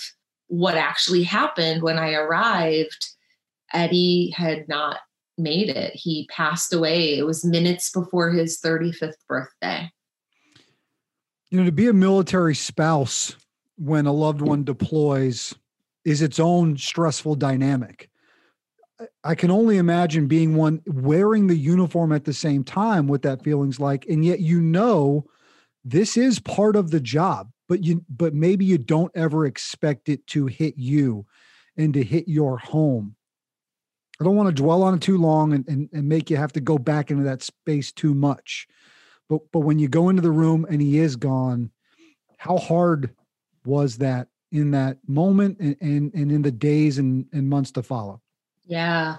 what 0.48 0.76
actually 0.76 1.22
happened 1.22 1.82
when 1.82 1.98
I 1.98 2.12
arrived. 2.14 3.08
Eddie 3.72 4.32
had 4.36 4.68
not 4.68 4.98
made 5.38 5.68
it. 5.68 5.94
He 5.94 6.28
passed 6.30 6.72
away. 6.72 7.18
It 7.18 7.26
was 7.26 7.44
minutes 7.44 7.90
before 7.90 8.30
his 8.30 8.60
35th 8.60 9.14
birthday. 9.28 9.90
You 11.50 11.58
know, 11.58 11.64
to 11.64 11.72
be 11.72 11.88
a 11.88 11.92
military 11.92 12.54
spouse 12.54 13.36
when 13.76 14.06
a 14.06 14.12
loved 14.12 14.40
one 14.40 14.64
deploys 14.64 15.54
is 16.04 16.22
its 16.22 16.38
own 16.38 16.76
stressful 16.76 17.36
dynamic. 17.36 18.10
I 19.24 19.34
can 19.34 19.50
only 19.50 19.76
imagine 19.76 20.28
being 20.28 20.54
one 20.54 20.80
wearing 20.86 21.46
the 21.46 21.56
uniform 21.56 22.12
at 22.12 22.24
the 22.24 22.32
same 22.32 22.62
time 22.62 23.06
what 23.06 23.22
that 23.22 23.42
feeling's 23.42 23.80
like. 23.80 24.06
And 24.06 24.24
yet 24.24 24.40
you 24.40 24.60
know 24.60 25.26
this 25.84 26.16
is 26.16 26.38
part 26.38 26.76
of 26.76 26.90
the 26.90 27.00
job, 27.00 27.50
but 27.68 27.82
you 27.84 28.04
but 28.08 28.34
maybe 28.34 28.64
you 28.64 28.78
don't 28.78 29.12
ever 29.14 29.46
expect 29.46 30.08
it 30.08 30.26
to 30.28 30.46
hit 30.46 30.74
you 30.76 31.26
and 31.76 31.92
to 31.94 32.02
hit 32.02 32.28
your 32.28 32.58
home. 32.58 33.16
I 34.20 34.24
don't 34.24 34.36
want 34.36 34.54
to 34.54 34.62
dwell 34.62 34.84
on 34.84 34.94
it 34.94 35.00
too 35.00 35.18
long 35.18 35.52
and, 35.52 35.66
and, 35.68 35.88
and 35.92 36.08
make 36.08 36.30
you 36.30 36.36
have 36.36 36.52
to 36.52 36.60
go 36.60 36.78
back 36.78 37.10
into 37.10 37.24
that 37.24 37.42
space 37.42 37.90
too 37.90 38.14
much. 38.14 38.68
But 39.28 39.40
but 39.52 39.60
when 39.60 39.78
you 39.78 39.88
go 39.88 40.08
into 40.08 40.22
the 40.22 40.30
room 40.30 40.66
and 40.70 40.80
he 40.80 40.98
is 40.98 41.16
gone, 41.16 41.70
how 42.38 42.58
hard 42.58 43.14
was 43.64 43.98
that 43.98 44.28
in 44.52 44.70
that 44.70 44.98
moment 45.08 45.58
and, 45.58 45.76
and, 45.80 46.14
and 46.14 46.30
in 46.30 46.42
the 46.42 46.52
days 46.52 46.98
and, 46.98 47.26
and 47.32 47.48
months 47.48 47.72
to 47.72 47.82
follow? 47.82 48.20
Yeah. 48.66 49.16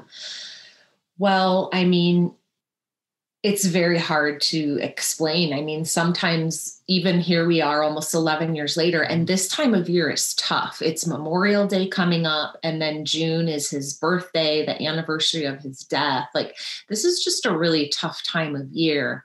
Well, 1.18 1.70
I 1.74 1.86
mean, 1.86 2.34
it's 3.44 3.66
very 3.66 4.00
hard 4.00 4.42
to 4.42 4.80
explain. 4.82 5.54
I 5.54 5.62
mean, 5.62 5.86
sometimes 5.86 6.82
even 6.88 7.20
here 7.20 7.46
we 7.46 7.62
are 7.62 7.84
almost 7.84 8.16
11 8.16 8.56
years 8.56 8.76
later, 8.76 9.04
and 9.04 9.28
this 9.28 9.48
time 9.48 9.76
of 9.76 9.88
year 9.88 10.10
is 10.10 10.34
tough. 10.34 10.82
It's 10.82 11.06
Memorial 11.06 11.68
Day 11.68 11.88
coming 11.88 12.26
up, 12.26 12.58
and 12.64 12.82
then 12.82 13.06
June 13.06 13.48
is 13.48 13.70
his 13.70 13.94
birthday, 13.94 14.66
the 14.66 14.84
anniversary 14.84 15.46
of 15.46 15.60
his 15.60 15.82
death. 15.82 16.28
Like, 16.34 16.56
this 16.90 17.06
is 17.06 17.24
just 17.24 17.46
a 17.46 17.56
really 17.56 17.90
tough 17.96 18.24
time 18.24 18.56
of 18.56 18.68
year. 18.72 19.24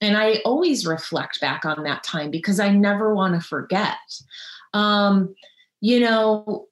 And 0.00 0.16
I 0.16 0.40
always 0.44 0.84
reflect 0.84 1.40
back 1.40 1.64
on 1.64 1.84
that 1.84 2.02
time 2.02 2.32
because 2.32 2.58
I 2.58 2.70
never 2.70 3.14
want 3.14 3.40
to 3.40 3.46
forget. 3.48 3.98
Um, 4.74 5.32
you 5.80 6.00
know, 6.00 6.66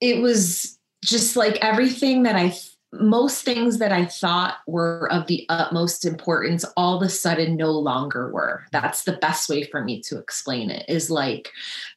it 0.00 0.22
was 0.22 0.75
just 1.06 1.36
like 1.36 1.56
everything 1.64 2.24
that 2.24 2.36
I, 2.36 2.54
most 2.92 3.44
things 3.44 3.78
that 3.78 3.92
I 3.92 4.06
thought 4.06 4.56
were 4.66 5.10
of 5.12 5.26
the 5.26 5.46
utmost 5.48 6.04
importance, 6.04 6.64
all 6.76 6.96
of 6.96 7.02
a 7.02 7.08
sudden 7.08 7.56
no 7.56 7.70
longer 7.70 8.30
were. 8.32 8.64
That's 8.72 9.04
the 9.04 9.14
best 9.14 9.48
way 9.48 9.62
for 9.64 9.84
me 9.84 10.00
to 10.02 10.18
explain 10.18 10.70
it 10.70 10.84
is 10.88 11.10
like 11.10 11.50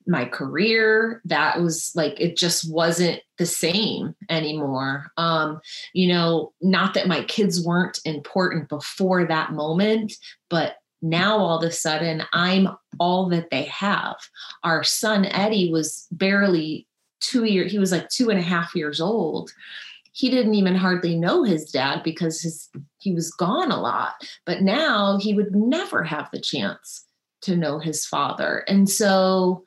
my 0.06 0.26
career, 0.26 1.22
that 1.26 1.62
was 1.62 1.92
like, 1.96 2.20
it 2.20 2.38
just 2.38 2.72
wasn't 2.72 3.22
the 3.38 3.46
same 3.46 4.16
anymore. 4.30 5.12
Um, 5.18 5.60
you 5.94 6.10
know, 6.10 6.54
not 6.62 6.94
that 6.94 7.08
my 7.08 7.24
kids 7.24 7.66
weren't 7.66 8.00
important 8.06 8.70
before 8.70 9.26
that 9.26 9.54
moment, 9.54 10.14
but 10.50 10.76
now 11.02 11.38
all 11.38 11.58
of 11.58 11.64
a 11.64 11.72
sudden 11.72 12.24
I'm 12.34 12.68
all 13.00 13.30
that 13.30 13.50
they 13.52 13.64
have. 13.64 14.18
Our 14.64 14.84
son 14.84 15.26
Eddie 15.26 15.72
was 15.72 16.08
barely 16.12 16.88
two 17.20 17.46
years, 17.46 17.72
he 17.72 17.80
was 17.80 17.92
like 17.92 18.10
two 18.10 18.30
and 18.30 18.40
a 18.40 18.44
half 18.44 18.76
years 18.76 19.02
old. 19.02 19.52
He 20.12 20.30
didn't 20.30 20.56
even 20.56 20.76
hardly 20.76 21.16
know 21.16 21.44
his 21.44 21.72
dad 21.72 22.02
because 22.04 22.42
his 22.42 22.70
he 22.98 23.14
was 23.14 23.32
gone 23.32 23.72
a 23.72 23.80
lot. 23.80 24.28
But 24.46 24.62
now 24.62 25.18
he 25.20 25.34
would 25.34 25.56
never 25.56 26.04
have 26.04 26.30
the 26.32 26.42
chance 26.42 27.06
to 27.42 27.56
know 27.56 27.80
his 27.80 28.06
father. 28.06 28.66
And 28.68 28.90
so, 28.90 29.64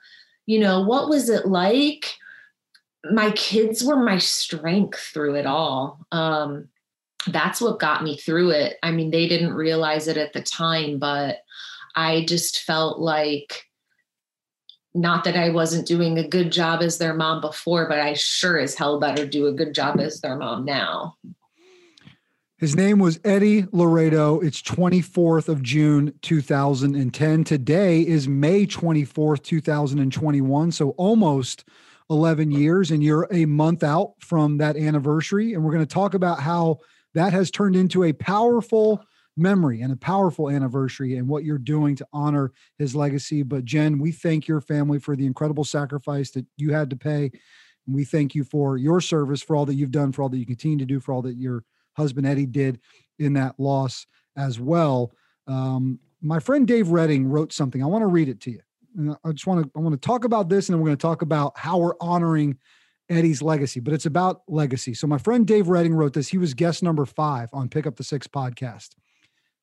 you 0.46 0.58
know, 0.58 0.82
what 0.82 1.08
was 1.08 1.30
it 1.30 1.46
like? 1.46 2.14
My 3.10 3.30
kids 3.32 3.82
were 3.82 3.96
my 3.96 4.18
strength 4.18 5.00
through 5.12 5.36
it 5.36 5.46
all. 5.46 6.06
Um, 6.12 6.68
that's 7.28 7.60
what 7.60 7.78
got 7.78 8.02
me 8.02 8.16
through 8.16 8.50
it. 8.50 8.76
I 8.82 8.90
mean, 8.90 9.10
they 9.10 9.28
didn't 9.28 9.54
realize 9.54 10.08
it 10.08 10.16
at 10.16 10.32
the 10.32 10.42
time, 10.42 10.98
but 10.98 11.38
I 11.94 12.24
just 12.26 12.60
felt 12.60 12.98
like 12.98 13.64
not 14.94 15.24
that 15.24 15.36
I 15.36 15.50
wasn't 15.50 15.86
doing 15.86 16.18
a 16.18 16.28
good 16.28 16.52
job 16.52 16.82
as 16.82 16.98
their 16.98 17.14
mom 17.14 17.40
before, 17.40 17.88
but 17.88 17.98
I 17.98 18.14
sure 18.14 18.58
as 18.58 18.74
hell 18.74 19.00
better 19.00 19.26
do 19.26 19.46
a 19.46 19.52
good 19.52 19.74
job 19.74 20.00
as 20.00 20.20
their 20.20 20.36
mom 20.36 20.64
now. 20.64 21.16
His 22.58 22.76
name 22.76 22.98
was 23.00 23.18
Eddie 23.24 23.62
Loredo. 23.64 24.44
It's 24.44 24.62
24th 24.62 25.48
of 25.48 25.62
June, 25.62 26.12
2010. 26.22 27.44
Today 27.44 28.02
is 28.02 28.28
May 28.28 28.66
24th, 28.66 29.42
2021. 29.42 30.70
So 30.70 30.90
almost 30.90 31.64
11 32.08 32.52
years, 32.52 32.92
and 32.92 33.02
you're 33.02 33.26
a 33.32 33.46
month 33.46 33.82
out 33.82 34.14
from 34.20 34.58
that 34.58 34.76
anniversary. 34.76 35.54
And 35.54 35.64
we're 35.64 35.72
going 35.72 35.84
to 35.84 35.92
talk 35.92 36.14
about 36.14 36.38
how 36.38 36.78
that 37.14 37.32
has 37.32 37.50
turned 37.50 37.74
into 37.74 38.04
a 38.04 38.12
powerful 38.12 39.02
memory 39.36 39.80
and 39.80 39.92
a 39.92 39.96
powerful 39.96 40.50
anniversary 40.50 41.16
and 41.16 41.28
what 41.28 41.44
you're 41.44 41.58
doing 41.58 41.96
to 41.96 42.06
honor 42.12 42.52
his 42.78 42.94
legacy. 42.94 43.42
But 43.42 43.64
Jen, 43.64 43.98
we 43.98 44.12
thank 44.12 44.46
your 44.46 44.60
family 44.60 44.98
for 44.98 45.16
the 45.16 45.26
incredible 45.26 45.64
sacrifice 45.64 46.30
that 46.32 46.46
you 46.56 46.72
had 46.72 46.90
to 46.90 46.96
pay. 46.96 47.30
And 47.86 47.96
we 47.96 48.04
thank 48.04 48.34
you 48.34 48.44
for 48.44 48.76
your 48.76 49.00
service, 49.00 49.42
for 49.42 49.56
all 49.56 49.66
that 49.66 49.74
you've 49.74 49.90
done, 49.90 50.12
for 50.12 50.22
all 50.22 50.28
that 50.28 50.38
you 50.38 50.46
continue 50.46 50.78
to 50.78 50.84
do, 50.84 51.00
for 51.00 51.12
all 51.12 51.22
that 51.22 51.36
your 51.36 51.64
husband 51.96 52.26
Eddie 52.26 52.46
did 52.46 52.80
in 53.18 53.32
that 53.34 53.58
loss 53.58 54.06
as 54.36 54.60
well. 54.60 55.12
Um, 55.46 55.98
my 56.20 56.38
friend 56.38 56.66
Dave 56.66 56.88
Redding 56.88 57.26
wrote 57.26 57.52
something. 57.52 57.82
I 57.82 57.86
want 57.86 58.02
to 58.02 58.06
read 58.06 58.28
it 58.28 58.40
to 58.42 58.50
you. 58.50 58.60
And 58.96 59.16
I 59.24 59.32
just 59.32 59.46
want 59.46 59.64
to 59.64 59.70
I 59.74 59.80
want 59.80 60.00
to 60.00 60.06
talk 60.06 60.24
about 60.24 60.48
this, 60.50 60.68
and 60.68 60.74
then 60.74 60.80
we're 60.80 60.88
going 60.88 60.98
to 60.98 61.02
talk 61.02 61.22
about 61.22 61.58
how 61.58 61.78
we're 61.78 61.96
honoring 62.00 62.58
Eddie's 63.08 63.42
legacy, 63.42 63.80
but 63.80 63.94
it's 63.94 64.06
about 64.06 64.42
legacy. 64.48 64.94
So 64.94 65.06
my 65.06 65.18
friend 65.18 65.46
Dave 65.46 65.68
Redding 65.68 65.94
wrote 65.94 66.12
this. 66.12 66.28
He 66.28 66.38
was 66.38 66.54
guest 66.54 66.82
number 66.82 67.04
five 67.06 67.48
on 67.52 67.68
Pick 67.68 67.86
Up 67.86 67.96
the 67.96 68.04
Six 68.04 68.26
podcast. 68.26 68.90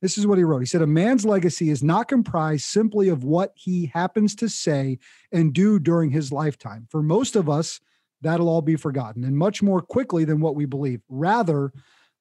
This 0.02 0.18
is 0.18 0.26
what 0.26 0.38
he 0.38 0.44
wrote. 0.44 0.60
He 0.60 0.66
said, 0.66 0.82
A 0.82 0.88
man's 0.88 1.26
legacy 1.26 1.70
is 1.70 1.84
not 1.84 2.08
comprised 2.08 2.66
simply 2.66 3.10
of 3.10 3.24
what 3.24 3.52
he 3.56 3.88
happens 3.88 4.34
to 4.36 4.48
say 4.48 4.98
and 5.32 5.54
do 5.54 5.78
during 5.80 6.10
his 6.10 6.32
lifetime. 6.32 6.88
For 6.90 7.04
most 7.04 7.36
of 7.36 7.50
us, 7.50 7.82
that'll 8.22 8.50
all 8.50 8.62
be 8.62 8.76
forgotten 8.76 9.24
and 9.24 9.38
much 9.38 9.62
more 9.62 9.82
quickly 9.82 10.24
than 10.26 10.40
what 10.40 10.56
we 10.56 10.66
believe. 10.66 11.02
Rather, 11.10 11.74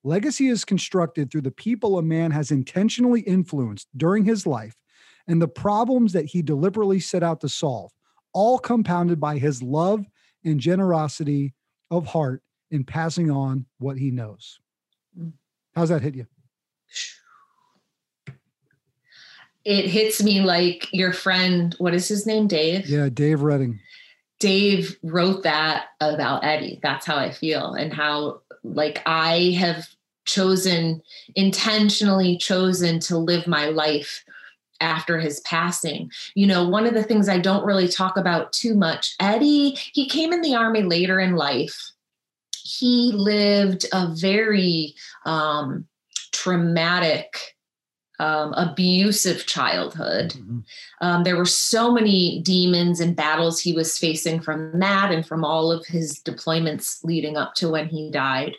legacy 0.02 0.48
is 0.48 0.64
constructed 0.64 1.30
through 1.30 1.42
the 1.42 1.50
people 1.50 1.98
a 1.98 2.02
man 2.02 2.30
has 2.32 2.50
intentionally 2.50 3.20
influenced 3.20 3.88
during 3.96 4.24
his 4.24 4.46
life 4.46 4.74
and 5.28 5.40
the 5.40 5.48
problems 5.48 6.12
that 6.12 6.24
he 6.24 6.42
deliberately 6.42 6.98
set 6.98 7.22
out 7.22 7.40
to 7.40 7.48
solve, 7.48 7.92
all 8.32 8.58
compounded 8.58 9.20
by 9.20 9.38
his 9.38 9.62
love 9.62 10.04
and 10.44 10.58
generosity 10.58 11.54
of 11.90 12.06
heart 12.06 12.42
in 12.70 12.84
passing 12.84 13.30
on 13.30 13.66
what 13.78 13.98
he 13.98 14.10
knows. 14.10 14.58
Mm. 15.18 15.32
How's 15.74 15.90
that 15.90 16.02
hit 16.02 16.14
you? 16.14 16.26
It 19.64 19.86
hits 19.86 20.22
me 20.22 20.40
like 20.40 20.88
your 20.92 21.12
friend, 21.12 21.74
what 21.78 21.94
is 21.94 22.08
his 22.08 22.26
name? 22.26 22.46
Dave? 22.46 22.86
Yeah, 22.88 23.08
Dave 23.08 23.42
Redding. 23.42 23.80
Dave 24.40 24.96
wrote 25.02 25.42
that 25.42 25.86
about 26.00 26.44
Eddie. 26.44 26.78
That's 26.82 27.06
how 27.06 27.16
I 27.16 27.32
feel 27.32 27.74
and 27.74 27.92
how 27.92 28.40
like 28.62 29.02
I 29.06 29.56
have 29.58 29.88
chosen 30.26 31.02
intentionally 31.34 32.36
chosen 32.36 33.00
to 33.00 33.16
live 33.16 33.46
my 33.46 33.66
life 33.66 34.24
after 34.80 35.18
his 35.18 35.40
passing. 35.40 36.10
You 36.34 36.46
know, 36.46 36.68
one 36.68 36.86
of 36.86 36.94
the 36.94 37.02
things 37.02 37.28
I 37.28 37.38
don't 37.38 37.64
really 37.64 37.88
talk 37.88 38.16
about 38.16 38.52
too 38.52 38.74
much, 38.74 39.16
Eddie, 39.18 39.70
he 39.92 40.08
came 40.08 40.32
in 40.32 40.40
the 40.40 40.54
army 40.54 40.82
later 40.82 41.18
in 41.18 41.34
life. 41.34 41.90
He 42.62 43.10
lived 43.12 43.86
a 43.92 44.14
very 44.14 44.94
um, 45.24 45.86
traumatic 46.32 47.56
um, 48.18 48.52
abusive 48.54 49.46
childhood. 49.46 50.34
Mm-hmm. 50.34 50.58
Um, 51.00 51.24
there 51.24 51.36
were 51.36 51.44
so 51.44 51.92
many 51.92 52.40
demons 52.42 53.00
and 53.00 53.14
battles 53.14 53.60
he 53.60 53.72
was 53.72 53.98
facing 53.98 54.40
from 54.40 54.78
that 54.80 55.12
and 55.12 55.26
from 55.26 55.44
all 55.44 55.70
of 55.70 55.86
his 55.86 56.20
deployments 56.20 57.04
leading 57.04 57.36
up 57.36 57.54
to 57.56 57.70
when 57.70 57.88
he 57.88 58.10
died. 58.10 58.54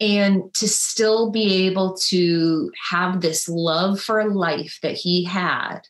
And 0.00 0.52
to 0.54 0.66
still 0.66 1.30
be 1.30 1.66
able 1.66 1.94
to 2.08 2.72
have 2.90 3.20
this 3.20 3.48
love 3.48 4.00
for 4.00 4.32
life 4.32 4.78
that 4.82 4.94
he 4.94 5.24
had, 5.24 5.80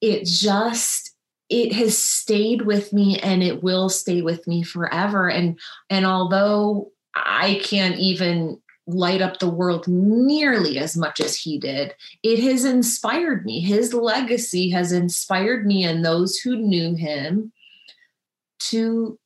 it 0.00 0.24
just 0.24 1.14
it 1.48 1.72
has 1.72 1.96
stayed 1.96 2.62
with 2.62 2.92
me 2.92 3.18
and 3.18 3.42
it 3.42 3.62
will 3.62 3.88
stay 3.88 4.20
with 4.20 4.46
me 4.46 4.62
forever 4.62 5.28
and 5.28 5.58
and 5.88 6.04
although 6.04 6.92
i 7.14 7.60
can't 7.64 7.96
even 7.96 8.60
light 8.88 9.20
up 9.20 9.38
the 9.38 9.50
world 9.50 9.86
nearly 9.86 10.78
as 10.78 10.96
much 10.96 11.20
as 11.20 11.36
he 11.36 11.58
did. 11.58 11.94
It 12.22 12.42
has 12.42 12.64
inspired 12.64 13.44
me. 13.44 13.60
His 13.60 13.92
legacy 13.92 14.70
has 14.70 14.92
inspired 14.92 15.66
me 15.66 15.84
and 15.84 16.04
those 16.04 16.38
who 16.38 16.56
knew 16.56 16.96
him 16.96 17.52
to 18.60 19.18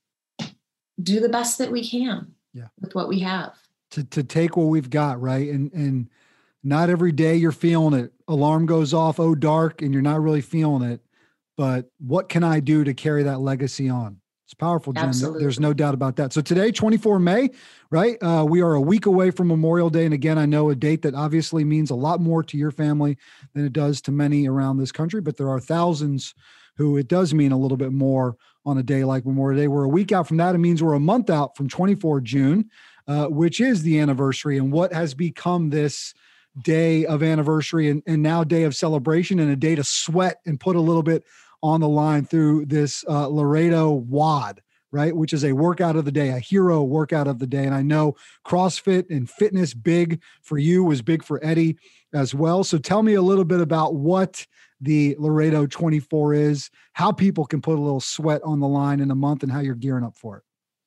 do 1.02 1.20
the 1.20 1.28
best 1.28 1.58
that 1.58 1.70
we 1.70 1.88
can 1.88 2.34
yeah. 2.52 2.68
with 2.80 2.94
what 2.94 3.08
we 3.08 3.20
have. 3.20 3.54
To 3.92 4.04
to 4.04 4.22
take 4.22 4.56
what 4.56 4.64
we've 4.64 4.90
got, 4.90 5.20
right? 5.20 5.48
And 5.48 5.72
and 5.72 6.08
not 6.64 6.90
every 6.90 7.12
day 7.12 7.36
you're 7.36 7.52
feeling 7.52 7.98
it. 7.98 8.12
Alarm 8.26 8.66
goes 8.66 8.94
off, 8.94 9.20
oh 9.20 9.34
dark, 9.34 9.82
and 9.82 9.92
you're 9.92 10.02
not 10.02 10.22
really 10.22 10.40
feeling 10.40 10.82
it. 10.90 11.00
But 11.56 11.90
what 11.98 12.28
can 12.28 12.42
I 12.42 12.60
do 12.60 12.84
to 12.84 12.94
carry 12.94 13.22
that 13.24 13.40
legacy 13.40 13.88
on? 13.88 14.21
It's 14.44 14.54
powerful, 14.54 14.92
Jen. 14.92 15.04
Absolutely. 15.04 15.40
There's 15.40 15.60
no 15.60 15.72
doubt 15.72 15.94
about 15.94 16.16
that. 16.16 16.32
So 16.32 16.40
today, 16.40 16.72
24 16.72 17.18
May, 17.18 17.50
right? 17.90 18.22
Uh, 18.22 18.44
we 18.46 18.60
are 18.60 18.74
a 18.74 18.80
week 18.80 19.06
away 19.06 19.30
from 19.30 19.48
Memorial 19.48 19.88
Day. 19.88 20.04
And 20.04 20.12
again, 20.12 20.38
I 20.38 20.46
know 20.46 20.68
a 20.68 20.74
date 20.74 21.02
that 21.02 21.14
obviously 21.14 21.64
means 21.64 21.90
a 21.90 21.94
lot 21.94 22.20
more 22.20 22.42
to 22.42 22.58
your 22.58 22.70
family 22.70 23.16
than 23.54 23.64
it 23.64 23.72
does 23.72 24.00
to 24.02 24.12
many 24.12 24.48
around 24.48 24.76
this 24.76 24.92
country, 24.92 25.20
but 25.20 25.36
there 25.36 25.48
are 25.48 25.60
thousands 25.60 26.34
who 26.76 26.96
it 26.96 27.08
does 27.08 27.32
mean 27.32 27.52
a 27.52 27.58
little 27.58 27.76
bit 27.76 27.92
more 27.92 28.36
on 28.64 28.78
a 28.78 28.82
day 28.82 29.04
like 29.04 29.24
Memorial 29.24 29.60
Day. 29.60 29.68
We're 29.68 29.84
a 29.84 29.88
week 29.88 30.12
out 30.12 30.28
from 30.28 30.36
that. 30.38 30.54
It 30.54 30.58
means 30.58 30.82
we're 30.82 30.94
a 30.94 31.00
month 31.00 31.30
out 31.30 31.56
from 31.56 31.68
24 31.68 32.20
June, 32.20 32.70
uh, 33.06 33.26
which 33.26 33.60
is 33.60 33.82
the 33.82 33.98
anniversary 34.00 34.58
and 34.58 34.72
what 34.72 34.92
has 34.92 35.14
become 35.14 35.70
this 35.70 36.14
day 36.60 37.06
of 37.06 37.22
anniversary 37.22 37.88
and, 37.88 38.02
and 38.06 38.22
now 38.22 38.44
day 38.44 38.64
of 38.64 38.76
celebration 38.76 39.38
and 39.38 39.50
a 39.50 39.56
day 39.56 39.74
to 39.74 39.84
sweat 39.84 40.40
and 40.44 40.60
put 40.60 40.76
a 40.76 40.80
little 40.80 41.02
bit 41.02 41.24
on 41.62 41.80
the 41.80 41.88
line 41.88 42.24
through 42.24 42.66
this 42.66 43.04
uh, 43.08 43.26
Loredo 43.28 44.04
WOD, 44.04 44.60
right? 44.90 45.14
Which 45.14 45.32
is 45.32 45.44
a 45.44 45.52
workout 45.52 45.96
of 45.96 46.04
the 46.04 46.12
day, 46.12 46.30
a 46.30 46.38
hero 46.38 46.82
workout 46.82 47.28
of 47.28 47.38
the 47.38 47.46
day. 47.46 47.64
And 47.64 47.74
I 47.74 47.82
know 47.82 48.16
CrossFit 48.46 49.10
and 49.10 49.28
fitness 49.28 49.74
big 49.74 50.20
for 50.42 50.58
you 50.58 50.84
was 50.84 51.02
big 51.02 51.22
for 51.22 51.44
Eddie 51.44 51.78
as 52.12 52.34
well. 52.34 52.64
So 52.64 52.78
tell 52.78 53.02
me 53.02 53.14
a 53.14 53.22
little 53.22 53.44
bit 53.44 53.60
about 53.60 53.94
what 53.94 54.46
the 54.80 55.14
Loredo 55.14 55.70
24 55.70 56.34
is, 56.34 56.70
how 56.92 57.12
people 57.12 57.46
can 57.46 57.62
put 57.62 57.78
a 57.78 57.80
little 57.80 58.00
sweat 58.00 58.42
on 58.42 58.60
the 58.60 58.68
line 58.68 59.00
in 59.00 59.10
a 59.10 59.14
month, 59.14 59.44
and 59.44 59.52
how 59.52 59.60
you're 59.60 59.76
gearing 59.76 60.04
up 60.04 60.16
for 60.16 60.38
it. 60.38 60.42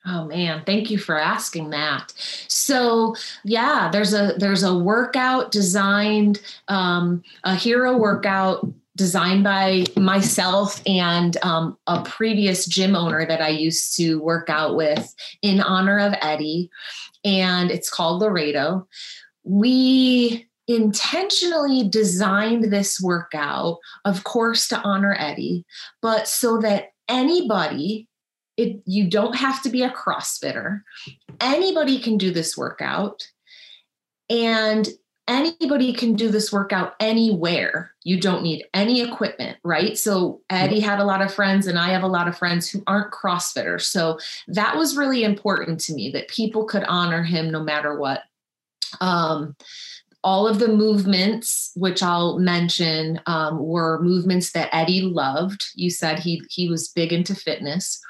Oh 0.07 0.25
man, 0.25 0.63
thank 0.65 0.91
you 0.91 0.99
for 0.99 1.17
asking 1.17 1.71
that. 1.71 2.13
So 2.17 3.15
yeah, 3.43 3.89
there's 3.91 4.13
a 4.13 4.35
there's 4.37 4.63
a 4.63 4.77
workout 4.77 5.51
designed 5.51 6.41
um, 6.67 7.23
a 7.43 7.55
hero 7.55 7.97
workout 7.97 8.67
designed 8.95 9.43
by 9.43 9.85
myself 9.97 10.81
and 10.85 11.37
um, 11.43 11.77
a 11.87 12.01
previous 12.03 12.65
gym 12.65 12.95
owner 12.95 13.25
that 13.25 13.41
I 13.41 13.49
used 13.49 13.95
to 13.97 14.21
work 14.21 14.49
out 14.49 14.75
with 14.75 15.13
in 15.41 15.59
honor 15.59 15.99
of 15.99 16.13
Eddie. 16.21 16.69
And 17.23 17.71
it's 17.71 17.89
called 17.89 18.21
Loredo. 18.21 18.85
We 19.43 20.47
intentionally 20.67 21.87
designed 21.87 22.71
this 22.71 22.99
workout, 23.01 23.77
of 24.05 24.23
course, 24.23 24.67
to 24.69 24.79
honor 24.81 25.15
Eddie, 25.19 25.65
but 26.01 26.27
so 26.27 26.57
that 26.59 26.89
anybody, 27.07 28.07
it, 28.57 28.81
you 28.85 29.09
don't 29.09 29.35
have 29.35 29.61
to 29.63 29.69
be 29.69 29.83
a 29.83 29.91
CrossFitter, 29.91 30.81
anybody 31.39 31.99
can 31.99 32.17
do 32.17 32.31
this 32.31 32.57
workout. 32.57 33.27
And 34.29 34.87
anybody 35.27 35.91
can 35.93 36.13
do 36.13 36.29
this 36.29 36.51
workout 36.51 36.95
anywhere. 36.99 37.91
You 38.03 38.19
don't 38.19 38.43
need 38.43 38.65
any 38.73 39.01
equipment, 39.01 39.57
right? 39.63 39.97
So 39.97 40.41
Eddie 40.49 40.79
had 40.79 40.99
a 40.99 41.05
lot 41.05 41.21
of 41.21 41.33
friends, 41.33 41.67
and 41.67 41.79
I 41.79 41.89
have 41.89 42.03
a 42.03 42.07
lot 42.07 42.27
of 42.27 42.37
friends 42.37 42.69
who 42.69 42.83
aren't 42.85 43.11
CrossFitters. 43.11 43.81
So 43.81 44.19
that 44.47 44.75
was 44.75 44.97
really 44.97 45.23
important 45.23 45.79
to 45.81 45.93
me 45.93 46.11
that 46.11 46.27
people 46.27 46.65
could 46.65 46.83
honor 46.83 47.23
him 47.23 47.49
no 47.49 47.63
matter 47.63 47.97
what. 47.97 48.23
Um, 49.01 49.55
all 50.23 50.47
of 50.47 50.57
the 50.57 50.67
movements, 50.67 51.71
which 51.75 52.01
I'll 52.01 52.39
mention, 52.39 53.21
um, 53.27 53.59
were 53.59 54.01
movements 54.01 54.51
that 54.53 54.69
Eddie 54.73 55.01
loved. 55.01 55.63
You 55.75 55.91
said 55.91 56.19
he 56.19 56.41
he 56.49 56.67
was 56.67 56.89
big 56.89 57.13
into 57.13 57.35
fitness. 57.35 58.01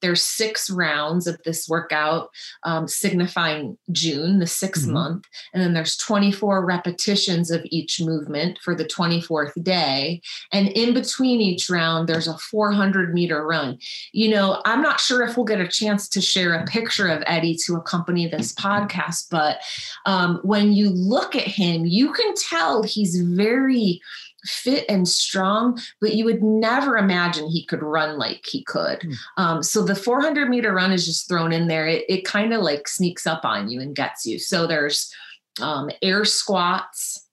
There's 0.00 0.22
six 0.22 0.70
rounds 0.70 1.26
of 1.26 1.40
this 1.44 1.68
workout, 1.68 2.30
um, 2.64 2.88
signifying 2.88 3.78
June, 3.92 4.38
the 4.38 4.44
6th 4.44 4.82
mm-hmm. 4.82 4.92
month. 4.92 5.24
And 5.52 5.62
then 5.62 5.74
there's 5.74 5.96
24 5.96 6.64
repetitions 6.64 7.50
of 7.50 7.64
each 7.66 8.00
movement 8.00 8.58
for 8.62 8.74
the 8.74 8.84
24th 8.84 9.62
day. 9.62 10.20
And 10.52 10.68
in 10.68 10.94
between 10.94 11.40
each 11.40 11.68
round, 11.70 12.08
there's 12.08 12.28
a 12.28 12.38
400 12.38 13.14
meter 13.14 13.46
run. 13.46 13.78
You 14.12 14.30
know, 14.30 14.62
I'm 14.64 14.82
not 14.82 15.00
sure 15.00 15.22
if 15.22 15.36
we'll 15.36 15.46
get 15.46 15.60
a 15.60 15.68
chance 15.68 16.08
to 16.10 16.20
share 16.20 16.54
a 16.54 16.64
picture 16.66 17.08
of 17.08 17.22
Eddie 17.26 17.56
to 17.66 17.76
accompany 17.76 18.28
this 18.28 18.52
podcast, 18.54 19.26
but 19.30 19.58
um, 20.06 20.40
when 20.42 20.72
you 20.72 20.90
look 20.90 21.34
at 21.36 21.46
him, 21.46 21.84
you 21.84 22.12
can 22.12 22.34
tell 22.34 22.82
he's 22.82 23.20
very 23.20 24.00
fit 24.44 24.84
and 24.88 25.08
strong, 25.08 25.78
but 26.00 26.14
you 26.14 26.24
would 26.24 26.42
never 26.42 26.96
imagine 26.96 27.48
he 27.48 27.64
could 27.64 27.82
run 27.82 28.18
like 28.18 28.44
he 28.46 28.62
could. 28.64 29.00
Mm. 29.00 29.14
Um, 29.36 29.62
so 29.62 29.82
the 29.82 29.94
400 29.94 30.48
meter 30.48 30.72
run 30.72 30.92
is 30.92 31.06
just 31.06 31.28
thrown 31.28 31.52
in 31.52 31.68
there. 31.68 31.86
It, 31.86 32.04
it 32.08 32.24
kind 32.24 32.52
of 32.52 32.62
like 32.62 32.88
sneaks 32.88 33.26
up 33.26 33.44
on 33.44 33.68
you 33.68 33.80
and 33.80 33.94
gets 33.94 34.26
you. 34.26 34.38
So 34.38 34.66
there's 34.66 35.12
um, 35.60 35.90
air 36.02 36.24
squats, 36.24 37.26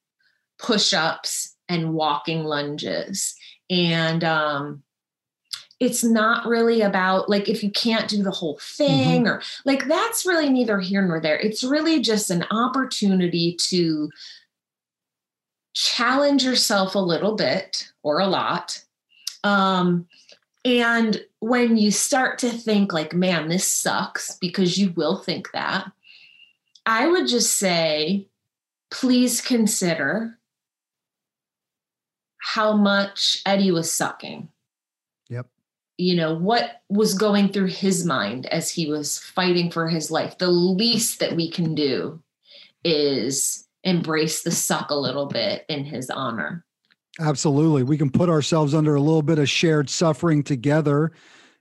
push 0.60 0.94
ups, 0.94 1.56
and 1.70 1.94
walking 1.94 2.44
lunges. 2.44 3.36
And 3.70 4.24
um, 4.24 4.84
it's 5.80 6.04
not 6.04 6.48
really 6.48 6.82
about 6.82 7.30
like 7.30 7.48
if 7.48 7.64
you 7.64 7.70
can't 7.70 8.10
do 8.10 8.24
the 8.24 8.32
whole 8.32 8.60
thing 8.62 9.26
mm-hmm. 9.26 9.28
or 9.28 9.42
like 9.66 9.86
that's 9.86 10.26
really 10.26 10.50
neither 10.50 10.80
here 10.80 11.06
nor 11.06 11.20
there. 11.20 11.38
It's 11.38 11.64
really 11.64 12.02
just 12.02 12.32
an 12.32 12.46
opportunity 12.50 13.56
to 13.70 14.10
challenge 15.78 16.44
yourself 16.44 16.96
a 16.96 17.00
little 17.00 17.36
bit 17.36 17.92
or 18.02 18.20
a 18.20 18.26
lot. 18.26 18.84
Um, 19.44 20.08
and 20.66 21.24
when 21.40 21.78
you 21.78 21.92
start 21.92 22.40
to 22.40 22.50
think, 22.50 22.92
like, 22.94 23.14
man, 23.14 23.48
this 23.48 23.72
sucks, 23.72 24.38
because 24.42 24.80
you 24.80 24.92
will 24.96 25.18
think 25.18 25.52
that, 25.52 25.92
I 26.88 27.08
would 27.08 27.28
just 27.28 27.58
say, 27.58 28.28
please 28.90 29.40
consider 29.40 30.40
how 32.40 32.76
much 32.76 33.44
Eddie 33.46 33.72
was 33.72 33.92
sucking. 33.92 34.50
Yep. 35.30 35.46
You 35.98 36.16
know, 36.16 36.34
what 36.34 36.82
was 36.90 37.14
going 37.14 37.50
through 37.50 37.68
his 37.68 38.04
mind 38.04 38.48
as 38.48 38.72
he 38.72 38.90
was 38.90 39.20
fighting 39.20 39.70
for 39.70 39.90
his 39.90 40.10
life. 40.10 40.40
The 40.40 40.50
least 40.50 41.20
that 41.20 41.36
we 41.36 41.52
can 41.52 41.76
do 41.76 42.20
is 42.84 43.67
embrace 43.88 44.44
the 44.44 44.52
suck 44.52 44.92
a 44.92 44.96
little 44.96 45.26
bit 45.26 45.66
in 45.70 45.86
his 45.86 46.10
honor. 46.10 46.66
Absolutely. 47.20 47.84
We 47.84 47.98
can 47.98 48.12
put 48.12 48.30
ourselves 48.30 48.74
under 48.74 48.96
a 48.96 49.02
little 49.02 49.22
bit 49.24 49.40
of 49.40 49.50
shared 49.50 49.90
suffering 49.90 50.44
together. 50.44 51.14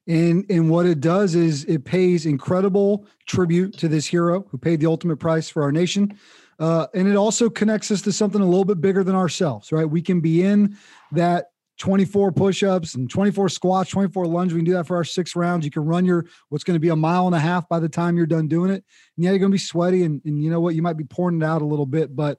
And, 0.08 0.44
and 0.50 0.68
what 0.68 0.86
it 0.86 1.00
does 1.00 1.34
is 1.34 1.64
it 1.64 1.84
pays 1.84 2.26
incredible 2.26 3.06
tribute 3.26 3.78
to 3.78 3.88
this 3.88 4.06
hero 4.06 4.44
who 4.50 4.58
paid 4.58 4.80
the 4.80 4.86
ultimate 4.86 5.16
price 5.16 5.48
for 5.48 5.62
our 5.62 5.72
nation. 5.72 6.18
Uh, 6.58 6.86
and 6.94 7.08
it 7.08 7.16
also 7.16 7.48
connects 7.48 7.90
us 7.90 8.02
to 8.02 8.12
something 8.12 8.40
a 8.40 8.44
little 8.44 8.64
bit 8.64 8.80
bigger 8.80 9.04
than 9.04 9.14
ourselves, 9.14 9.72
right? 9.72 9.88
We 9.88 10.02
can 10.02 10.20
be 10.20 10.42
in 10.42 10.76
that 11.12 11.50
24 11.78 12.32
push-ups 12.32 12.94
and 12.94 13.10
24 13.10 13.48
squats, 13.48 13.90
24 13.90 14.26
lunges. 14.26 14.54
We 14.54 14.60
can 14.60 14.64
do 14.64 14.72
that 14.72 14.86
for 14.86 14.96
our 14.96 15.04
six 15.04 15.36
rounds. 15.36 15.64
You 15.64 15.70
can 15.70 15.84
run 15.84 16.04
your 16.04 16.26
what's 16.48 16.64
going 16.64 16.76
to 16.76 16.80
be 16.80 16.88
a 16.88 16.96
mile 16.96 17.26
and 17.26 17.36
a 17.36 17.40
half 17.40 17.68
by 17.68 17.78
the 17.78 17.88
time 17.88 18.16
you're 18.16 18.26
done 18.26 18.48
doing 18.48 18.70
it. 18.70 18.84
And 19.16 19.24
yeah, 19.24 19.30
you're 19.30 19.38
going 19.38 19.50
to 19.50 19.54
be 19.54 19.58
sweaty 19.58 20.04
and, 20.04 20.22
and 20.24 20.42
you 20.42 20.50
know 20.50 20.60
what? 20.60 20.74
You 20.74 20.82
might 20.82 20.96
be 20.96 21.04
pouring 21.04 21.42
it 21.42 21.44
out 21.44 21.62
a 21.62 21.66
little 21.66 21.86
bit, 21.86 22.16
but 22.16 22.38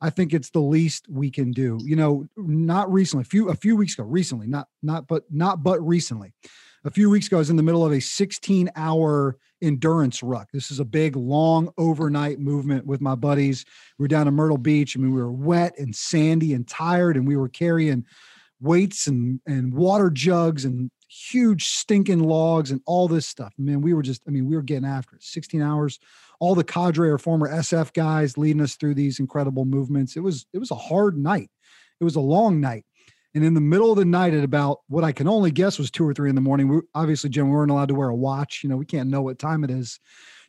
I 0.00 0.10
think 0.10 0.32
it's 0.32 0.50
the 0.50 0.60
least 0.60 1.06
we 1.08 1.30
can 1.30 1.50
do. 1.50 1.78
You 1.82 1.96
know, 1.96 2.28
not 2.36 2.90
recently, 2.92 3.22
a 3.22 3.24
few 3.24 3.48
a 3.48 3.54
few 3.54 3.76
weeks 3.76 3.94
ago, 3.94 4.04
recently, 4.04 4.46
not 4.46 4.68
not 4.82 5.06
but 5.06 5.24
not 5.30 5.62
but 5.62 5.84
recently. 5.86 6.32
A 6.84 6.90
few 6.90 7.10
weeks 7.10 7.26
ago, 7.26 7.36
I 7.36 7.40
was 7.40 7.50
in 7.50 7.56
the 7.56 7.62
middle 7.64 7.84
of 7.84 7.92
a 7.92 8.00
16 8.00 8.70
hour 8.76 9.36
endurance 9.60 10.22
ruck. 10.22 10.48
This 10.52 10.70
is 10.70 10.78
a 10.78 10.84
big, 10.84 11.16
long 11.16 11.72
overnight 11.76 12.38
movement 12.38 12.86
with 12.86 13.00
my 13.00 13.16
buddies. 13.16 13.64
We 13.98 14.04
were 14.04 14.08
down 14.08 14.28
at 14.28 14.32
Myrtle 14.32 14.58
Beach. 14.58 14.96
I 14.96 15.00
mean, 15.00 15.12
we 15.12 15.20
were 15.20 15.32
wet 15.32 15.76
and 15.78 15.94
sandy 15.94 16.54
and 16.54 16.66
tired, 16.66 17.16
and 17.16 17.26
we 17.26 17.36
were 17.36 17.48
carrying 17.48 18.04
weights 18.60 19.06
and 19.06 19.40
and 19.46 19.72
water 19.72 20.10
jugs 20.10 20.64
and 20.64 20.90
huge 21.08 21.66
stinking 21.66 22.20
logs 22.20 22.70
and 22.70 22.80
all 22.86 23.08
this 23.08 23.26
stuff. 23.26 23.52
Man, 23.56 23.80
we 23.80 23.94
were 23.94 24.02
just, 24.02 24.20
I 24.28 24.30
mean, 24.30 24.46
we 24.46 24.54
were 24.54 24.62
getting 24.62 24.84
after 24.84 25.16
it. 25.16 25.22
16 25.22 25.62
hours 25.62 25.98
all 26.40 26.54
the 26.54 26.64
cadre 26.64 27.08
or 27.08 27.18
former 27.18 27.48
SF 27.48 27.92
guys 27.92 28.38
leading 28.38 28.62
us 28.62 28.76
through 28.76 28.94
these 28.94 29.18
incredible 29.18 29.64
movements. 29.64 30.16
It 30.16 30.20
was 30.20 30.46
it 30.52 30.58
was 30.58 30.70
a 30.70 30.76
hard 30.76 31.18
night. 31.18 31.50
It 32.00 32.04
was 32.04 32.16
a 32.16 32.20
long 32.20 32.60
night. 32.60 32.84
And 33.34 33.44
in 33.44 33.54
the 33.54 33.60
middle 33.60 33.92
of 33.92 33.98
the 33.98 34.04
night, 34.04 34.34
at 34.34 34.42
about 34.42 34.80
what 34.88 35.04
I 35.04 35.12
can 35.12 35.28
only 35.28 35.50
guess 35.50 35.78
was 35.78 35.90
two 35.90 36.06
or 36.06 36.14
three 36.14 36.30
in 36.30 36.34
the 36.34 36.40
morning, 36.40 36.68
we, 36.68 36.80
obviously, 36.94 37.28
Jim, 37.30 37.50
we 37.50 37.56
weren't 37.56 37.70
allowed 37.70 37.88
to 37.88 37.94
wear 37.94 38.08
a 38.08 38.14
watch. 38.14 38.60
You 38.62 38.70
know, 38.70 38.76
we 38.76 38.86
can't 38.86 39.10
know 39.10 39.22
what 39.22 39.38
time 39.38 39.64
it 39.64 39.70
is. 39.70 40.00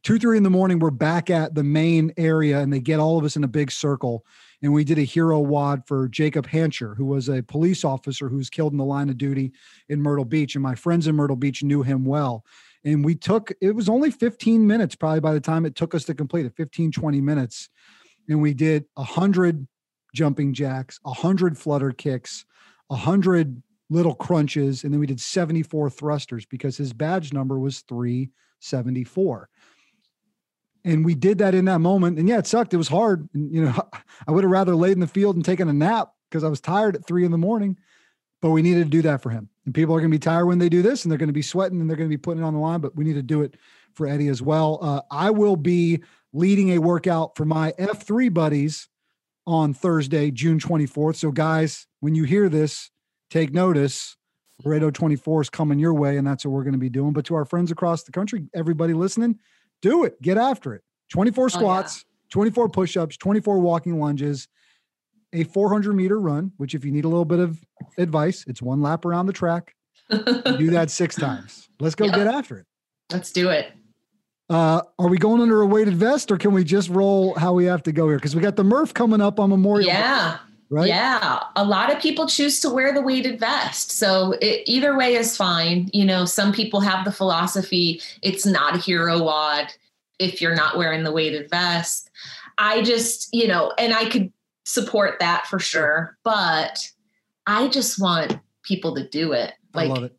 Two, 0.02 0.18
three 0.18 0.38
in 0.38 0.44
the 0.44 0.50
morning, 0.50 0.80
we're 0.80 0.92
back 0.92 1.30
at 1.30 1.54
the 1.54 1.64
main 1.64 2.14
area, 2.16 2.60
and 2.60 2.72
they 2.72 2.80
get 2.80 3.00
all 3.00 3.18
of 3.18 3.26
us 3.26 3.36
in 3.36 3.44
a 3.44 3.50
big 3.50 3.70
circle. 3.70 4.24
And 4.62 4.74
we 4.74 4.84
did 4.84 5.00
a 5.00 5.04
hero 5.04 5.40
WOD 5.40 5.88
for 5.88 6.08
Jacob 6.10 6.48
Hancher, 6.48 6.96
who 6.96 7.06
was 7.06 7.30
a 7.30 7.44
police 7.44 7.84
officer 7.84 8.28
who 8.28 8.38
was 8.38 8.50
killed 8.50 8.74
in 8.74 8.78
the 8.78 8.86
line 8.86 9.10
of 9.10 9.18
duty 9.18 9.54
in 9.88 10.02
Myrtle 10.02 10.26
Beach. 10.26 10.56
And 10.56 10.64
my 10.64 10.76
friends 10.76 11.08
in 11.08 11.16
Myrtle 11.16 11.38
Beach 11.38 11.64
knew 11.64 11.82
him 11.82 12.04
well. 12.04 12.44
And 12.84 13.04
we 13.04 13.16
took 13.16 13.52
it 13.62 13.72
was 13.72 13.90
only 13.90 14.12
15 14.12 14.66
minutes 14.66 14.96
probably 14.96 15.20
by 15.20 15.34
the 15.34 15.40
time 15.40 15.66
it 15.66 15.76
took 15.76 15.96
us 15.96 16.06
to 16.06 16.14
complete 16.14 16.46
it 16.46 16.56
15 16.56 16.92
20 16.92 17.22
minutes. 17.22 17.70
And 18.28 18.42
we 18.42 18.54
did 18.54 18.86
100 18.96 19.68
jumping 20.14 20.54
jacks 20.54 21.00
100 21.04 21.58
flutter 21.58 21.92
kicks 21.92 22.44
100 22.88 23.62
little 23.92 24.16
crunches 24.16 24.84
and 24.84 24.92
then 24.92 25.00
we 25.00 25.06
did 25.06 25.20
74 25.20 25.90
thrusters 25.92 26.46
because 26.48 26.78
his 26.78 26.94
badge 26.94 27.32
number 27.32 27.60
was 27.60 27.82
374 27.82 29.50
and 30.86 31.06
we 31.06 31.16
did 31.16 31.38
that 31.38 31.54
in 31.54 31.66
that 31.66 31.80
moment 31.80 32.18
and 32.18 32.28
yeah 32.28 32.38
it 32.38 32.48
sucked 32.48 32.74
it 32.74 32.78
was 32.78 32.88
hard 32.88 33.28
and 33.34 33.54
you 33.54 33.64
know 33.64 33.90
i 34.28 34.32
would 34.32 34.44
have 34.44 34.52
rather 34.52 34.76
laid 34.76 34.94
in 34.94 35.00
the 35.00 35.08
field 35.08 35.36
and 35.36 35.46
taken 35.46 35.68
a 35.70 35.74
nap 35.74 36.14
because 36.30 36.44
i 36.44 36.50
was 36.50 36.62
tired 36.62 36.96
at 36.96 37.06
three 37.06 37.26
in 37.26 37.32
the 37.32 37.38
morning 37.38 37.78
but 38.42 38.52
we 38.52 38.62
needed 38.62 38.86
to 38.86 38.90
do 38.90 39.02
that 39.04 39.22
for 39.22 39.30
him. 39.30 39.50
And 39.66 39.76
people 39.76 39.94
are 39.96 40.00
going 40.00 40.12
to 40.12 40.16
be 40.16 40.20
tired 40.20 40.46
when 40.46 40.60
they 40.60 40.70
do 40.70 40.82
this 40.82 41.04
and 41.04 41.12
they're 41.12 41.18
going 41.18 41.28
to 41.28 41.34
be 41.34 41.42
sweating 41.42 41.82
and 41.82 41.90
they're 41.90 41.98
going 41.98 42.10
to 42.10 42.16
be 42.16 42.22
putting 42.22 42.44
it 42.44 42.46
on 42.46 42.54
the 42.54 42.60
line, 42.60 42.80
but 42.80 42.96
we 42.96 43.04
need 43.04 43.14
to 43.14 43.22
do 43.22 43.42
it 43.42 43.56
for 43.94 44.08
Eddie 44.08 44.30
as 44.30 44.42
well. 44.42 44.80
Uh, 44.82 45.02
I 45.12 45.30
will 45.30 45.56
be 45.56 46.02
leading 46.32 46.72
a 46.72 46.80
workout 46.80 47.36
for 47.36 47.46
my 47.46 47.74
F3 47.74 48.34
buddies 48.34 48.88
on 49.46 49.74
Thursday, 49.74 50.32
June 50.32 50.60
24th. 50.60 51.18
So, 51.18 51.32
guys, 51.32 51.88
when 52.00 52.16
you 52.16 52.24
hear 52.24 52.50
this, 52.50 52.92
take 53.30 53.54
notice. 53.54 54.16
Loredo 54.64 54.94
24 54.94 55.42
is 55.44 55.50
coming 55.50 55.80
your 55.80 55.94
way, 55.94 56.18
and 56.18 56.28
that's 56.28 56.46
what 56.46 56.52
we're 56.52 56.64
going 56.64 56.74
to 56.74 56.80
be 56.80 56.90
doing. 56.90 57.14
But 57.14 57.26
to 57.26 57.36
our 57.36 57.46
friends 57.46 57.72
across 57.72 58.04
the 58.04 58.12
country, 58.12 58.46
everybody 58.54 58.94
listening, 58.94 59.40
do 59.82 60.04
it. 60.04 60.22
Get 60.22 60.38
after 60.38 60.74
it. 60.74 60.84
24 61.12 61.50
squats, 61.50 62.06
oh, 62.06 62.10
yeah. 62.10 62.34
24 62.34 62.70
push 62.70 62.98
ups, 62.98 63.18
24 63.18 63.60
walking 63.60 64.00
lunges 64.00 64.48
a 65.34 65.44
400 65.44 65.94
meter 65.94 66.20
run, 66.20 66.52
which 66.58 66.74
if 66.76 66.84
you 66.84 66.92
need 66.92 67.06
a 67.06 67.08
little 67.08 67.26
bit 67.26 67.40
of 67.40 67.64
advice, 67.98 68.46
it's 68.48 68.62
one 68.62 68.82
lap 68.82 69.06
around 69.06 69.28
the 69.28 69.34
track. 69.34 69.76
do 70.10 70.72
that 70.72 70.90
six 70.90 71.16
times. 71.20 71.70
Let's 71.80 71.96
go 71.96 72.06
yep. 72.06 72.16
get 72.16 72.28
after 72.28 72.60
it. 72.60 72.66
Let's 73.12 73.32
do 73.32 73.50
it. 73.50 73.72
Uh, 74.50 74.82
are 74.98 75.08
we 75.08 75.20
going 75.20 75.42
under 75.42 75.62
a 75.62 75.68
weighted 75.68 75.94
vest 75.94 76.32
or 76.32 76.38
can 76.38 76.54
we 76.54 76.64
just 76.64 76.90
roll 76.90 77.36
how 77.36 77.54
we 77.54 77.66
have 77.66 77.84
to 77.84 77.92
go 77.92 78.08
here? 78.08 78.18
Because 78.18 78.36
we 78.36 78.42
got 78.42 78.56
the 78.56 78.64
Murph 78.64 78.94
coming 78.94 79.22
up 79.22 79.40
on 79.40 79.50
Memorial. 79.50 79.88
Yeah. 79.88 80.38
Day, 80.38 80.49
right? 80.70 80.88
Yeah. 80.88 81.44
A 81.56 81.64
lot 81.64 81.94
of 81.94 82.02
people 82.02 82.28
choose 82.28 82.60
to 82.62 82.70
wear 82.70 82.94
the 82.94 83.02
weighted 83.02 83.40
vest. 83.40 83.92
So 83.92 84.34
it, 84.42 84.64
either 84.66 84.98
way 84.98 85.16
is 85.16 85.36
fine. 85.36 85.90
You 85.94 86.06
know, 86.06 86.26
some 86.26 86.54
people 86.54 86.80
have 86.82 87.06
the 87.06 87.12
philosophy 87.12 88.02
it's 88.22 88.46
not 88.46 88.76
a 88.76 88.80
hero 88.80 89.22
WOD 89.24 89.74
if 90.20 90.42
you're 90.42 90.56
not 90.56 90.78
wearing 90.78 91.04
the 91.04 91.12
weighted 91.12 91.50
vest. 91.50 92.10
I 92.58 92.82
just, 92.82 93.30
you 93.34 93.48
know, 93.48 93.74
and 93.78 93.94
I 93.94 94.10
could 94.10 94.32
support 94.66 95.20
that 95.20 95.48
for 95.48 95.60
sure. 95.60 96.18
But 96.24 96.92
I 97.48 97.70
just 97.70 98.00
want 98.00 98.40
people 98.64 98.96
to 98.96 99.08
do 99.08 99.32
it. 99.34 99.54
Like, 99.74 99.90
I 99.90 99.94
love 99.94 100.04
it. 100.04 100.16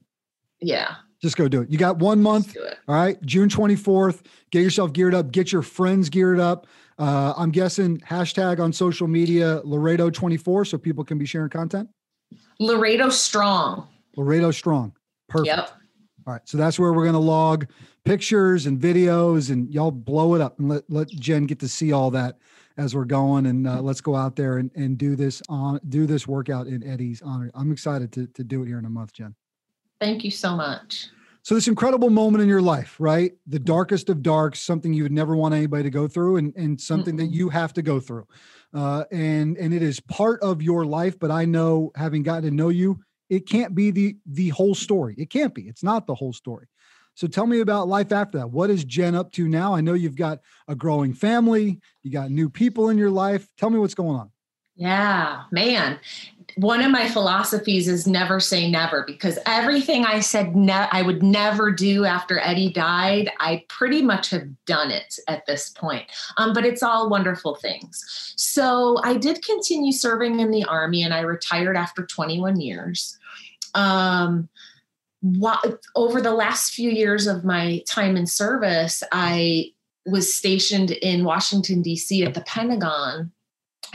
Yeah. 0.60 0.94
Just 1.22 1.36
go 1.36 1.48
do 1.48 1.60
it. 1.60 1.70
You 1.70 1.76
got 1.76 1.98
one 1.98 2.22
month. 2.22 2.56
All 2.88 2.94
right. 2.94 3.20
June 3.24 3.48
24th. 3.48 4.22
Get 4.50 4.62
yourself 4.62 4.92
geared 4.92 5.14
up. 5.14 5.30
Get 5.30 5.52
your 5.52 5.62
friends 5.62 6.08
geared 6.08 6.40
up. 6.40 6.66
Uh, 7.00 7.32
I'm 7.34 7.50
guessing 7.50 7.98
hashtag 8.00 8.60
on 8.60 8.74
social 8.74 9.08
media 9.08 9.62
Loredo 9.64 10.12
24 10.12 10.66
so 10.66 10.76
people 10.76 11.02
can 11.02 11.16
be 11.16 11.24
sharing 11.24 11.48
content. 11.48 11.88
Loredo 12.60 13.10
Strong. 13.10 13.88
Loredo 14.18 14.52
Strong. 14.52 14.92
Perfect. 15.26 15.46
Yep. 15.46 15.70
All 16.26 16.34
right. 16.34 16.42
So 16.44 16.58
that's 16.58 16.78
where 16.78 16.92
we're 16.92 17.04
going 17.04 17.14
to 17.14 17.18
log 17.18 17.66
pictures 18.04 18.66
and 18.66 18.78
videos 18.78 19.50
and 19.50 19.72
y'all 19.72 19.90
blow 19.90 20.34
it 20.34 20.42
up 20.42 20.58
and 20.58 20.68
let, 20.68 20.84
let 20.90 21.08
Jen 21.08 21.46
get 21.46 21.58
to 21.60 21.68
see 21.68 21.90
all 21.90 22.10
that 22.10 22.36
as 22.76 22.94
we're 22.94 23.06
going 23.06 23.46
and 23.46 23.66
uh, 23.66 23.80
let's 23.80 24.02
go 24.02 24.14
out 24.14 24.36
there 24.36 24.58
and, 24.58 24.70
and 24.74 24.98
do 24.98 25.16
this 25.16 25.42
on 25.48 25.80
do 25.88 26.06
this 26.06 26.26
workout 26.26 26.66
in 26.66 26.86
Eddie's 26.86 27.22
honor. 27.22 27.50
I'm 27.54 27.72
excited 27.72 28.12
to, 28.12 28.26
to 28.26 28.44
do 28.44 28.62
it 28.62 28.66
here 28.66 28.78
in 28.78 28.84
a 28.84 28.90
month, 28.90 29.14
Jen. 29.14 29.34
Thank 30.00 30.22
you 30.22 30.30
so 30.30 30.54
much. 30.54 31.08
So 31.42 31.54
this 31.54 31.68
incredible 31.68 32.10
moment 32.10 32.42
in 32.42 32.48
your 32.48 32.60
life, 32.60 32.96
right? 32.98 33.32
The 33.46 33.58
darkest 33.58 34.10
of 34.10 34.22
darks, 34.22 34.60
something 34.60 34.92
you 34.92 35.02
would 35.04 35.12
never 35.12 35.34
want 35.34 35.54
anybody 35.54 35.84
to 35.84 35.90
go 35.90 36.06
through 36.06 36.36
and, 36.36 36.54
and 36.54 36.80
something 36.80 37.16
that 37.16 37.32
you 37.32 37.48
have 37.48 37.72
to 37.74 37.82
go 37.82 37.98
through. 37.98 38.26
Uh, 38.74 39.04
and 39.10 39.56
and 39.56 39.74
it 39.74 39.82
is 39.82 40.00
part 40.00 40.40
of 40.42 40.62
your 40.62 40.84
life, 40.84 41.18
but 41.18 41.30
I 41.30 41.44
know 41.44 41.90
having 41.96 42.22
gotten 42.22 42.50
to 42.50 42.54
know 42.54 42.68
you, 42.68 43.00
it 43.28 43.48
can't 43.48 43.74
be 43.74 43.90
the 43.90 44.16
the 44.26 44.50
whole 44.50 44.74
story. 44.74 45.14
It 45.18 45.30
can't 45.30 45.54
be. 45.54 45.62
It's 45.62 45.82
not 45.82 46.06
the 46.06 46.14
whole 46.14 46.32
story. 46.32 46.66
So 47.14 47.26
tell 47.26 47.46
me 47.46 47.60
about 47.60 47.88
life 47.88 48.12
after 48.12 48.38
that. 48.38 48.50
What 48.50 48.70
is 48.70 48.84
Jen 48.84 49.14
up 49.14 49.32
to 49.32 49.48
now? 49.48 49.74
I 49.74 49.80
know 49.80 49.94
you've 49.94 50.16
got 50.16 50.38
a 50.68 50.74
growing 50.74 51.14
family, 51.14 51.80
you 52.02 52.12
got 52.12 52.30
new 52.30 52.48
people 52.48 52.90
in 52.90 52.98
your 52.98 53.10
life. 53.10 53.48
Tell 53.58 53.70
me 53.70 53.78
what's 53.78 53.94
going 53.94 54.16
on. 54.16 54.30
Yeah, 54.76 55.42
man. 55.50 55.98
One 56.56 56.82
of 56.82 56.90
my 56.90 57.08
philosophies 57.08 57.88
is 57.88 58.06
never 58.06 58.40
say 58.40 58.70
never 58.70 59.04
because 59.06 59.38
everything 59.46 60.04
I 60.04 60.20
said 60.20 60.56
ne- 60.56 60.88
I 60.90 61.02
would 61.02 61.22
never 61.22 61.70
do 61.70 62.04
after 62.04 62.38
Eddie 62.38 62.72
died, 62.72 63.30
I 63.40 63.64
pretty 63.68 64.02
much 64.02 64.30
have 64.30 64.48
done 64.66 64.90
it 64.90 65.18
at 65.28 65.46
this 65.46 65.70
point. 65.70 66.04
Um, 66.36 66.52
but 66.52 66.64
it's 66.64 66.82
all 66.82 67.10
wonderful 67.10 67.56
things. 67.56 68.34
So 68.36 68.98
I 69.02 69.16
did 69.16 69.44
continue 69.44 69.92
serving 69.92 70.40
in 70.40 70.50
the 70.50 70.64
Army 70.64 71.02
and 71.02 71.14
I 71.14 71.20
retired 71.20 71.76
after 71.76 72.04
21 72.04 72.60
years. 72.60 73.18
Um, 73.74 74.48
over 75.94 76.20
the 76.20 76.34
last 76.34 76.72
few 76.72 76.90
years 76.90 77.26
of 77.26 77.44
my 77.44 77.82
time 77.86 78.16
in 78.16 78.26
service, 78.26 79.02
I 79.12 79.72
was 80.06 80.34
stationed 80.34 80.92
in 80.92 81.24
Washington, 81.24 81.82
D.C. 81.82 82.24
at 82.24 82.34
the 82.34 82.40
Pentagon. 82.42 83.32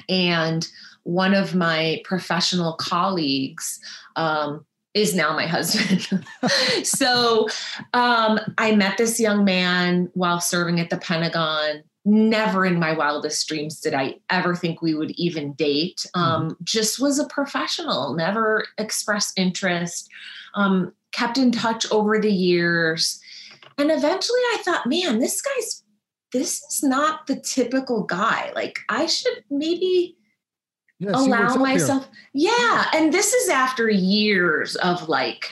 And 0.10 0.68
one 1.06 1.34
of 1.34 1.56
my 1.56 2.02
professional 2.04 2.74
colleagues 2.74 3.80
um, 4.16 4.66
is 4.94 5.16
now 5.16 5.34
my 5.34 5.46
husband. 5.46 6.08
so 6.84 7.48
um, 7.94 8.40
I 8.58 8.76
met 8.76 8.98
this 8.98 9.20
young 9.20 9.46
man 9.46 10.10
while 10.14 10.42
serving 10.42 10.80
at 10.80 10.90
the 10.90 10.98
Pentagon. 10.98 11.84
Never 12.06 12.66
in 12.66 12.80
my 12.80 12.94
wildest 12.94 13.48
dreams 13.48 13.80
did 13.80 13.94
I 13.94 14.16
ever 14.30 14.56
think 14.56 14.82
we 14.82 14.96
would 14.96 15.12
even 15.12 15.54
date. 15.54 16.06
Um, 16.16 16.50
mm-hmm. 16.50 16.64
Just 16.64 17.00
was 17.00 17.20
a 17.20 17.28
professional, 17.28 18.14
never 18.14 18.66
expressed 18.78 19.38
interest. 19.38 20.10
Um, 20.56 20.92
kept 21.12 21.38
in 21.38 21.52
touch 21.52 21.90
over 21.92 22.20
the 22.20 22.32
years. 22.32 23.20
And 23.78 23.92
eventually 23.92 24.40
I 24.54 24.62
thought, 24.64 24.88
man, 24.88 25.20
this 25.20 25.42
guy's, 25.42 25.84
this 26.32 26.64
is 26.64 26.84
not 26.84 27.28
the 27.28 27.40
typical 27.40 28.04
guy. 28.04 28.52
Like 28.56 28.80
I 28.90 29.06
should 29.06 29.44
maybe 29.50 30.18
yeah, 31.00 31.12
allow 31.14 31.56
myself. 31.56 32.08
Yeah. 32.34 32.86
And 32.94 33.14
this 33.14 33.34
is 33.34 33.50
after 33.50 33.90
years 33.90 34.76
of 34.78 35.08
like 35.10 35.52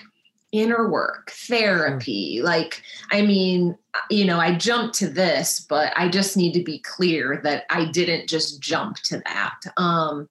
inner 0.52 0.90
work, 0.90 1.32
therapy. 1.32 2.42
Like, 2.44 2.84
I 3.12 3.24
mean, 3.24 3.78
you 4.10 4.26
know, 4.26 4.40
I 4.40 4.56
jumped 4.56 4.96
to 4.96 5.10
this, 5.10 5.60
but 5.60 5.92
I 5.96 6.10
just 6.10 6.38
need 6.38 6.54
to 6.54 6.64
be 6.64 6.80
clear 6.80 7.42
that 7.44 7.66
I 7.70 7.86
didn't 7.86 8.30
just 8.30 8.62
jump 8.62 8.98
to 8.98 9.22
that. 9.26 9.60
Um, 9.78 10.30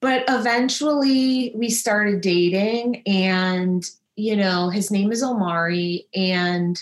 but 0.00 0.24
eventually 0.28 1.52
we 1.54 1.70
started 1.70 2.20
dating 2.20 3.02
and 3.06 3.88
you 4.16 4.36
know, 4.36 4.68
his 4.68 4.90
name 4.90 5.10
is 5.12 5.22
Omari, 5.22 6.06
and 6.14 6.80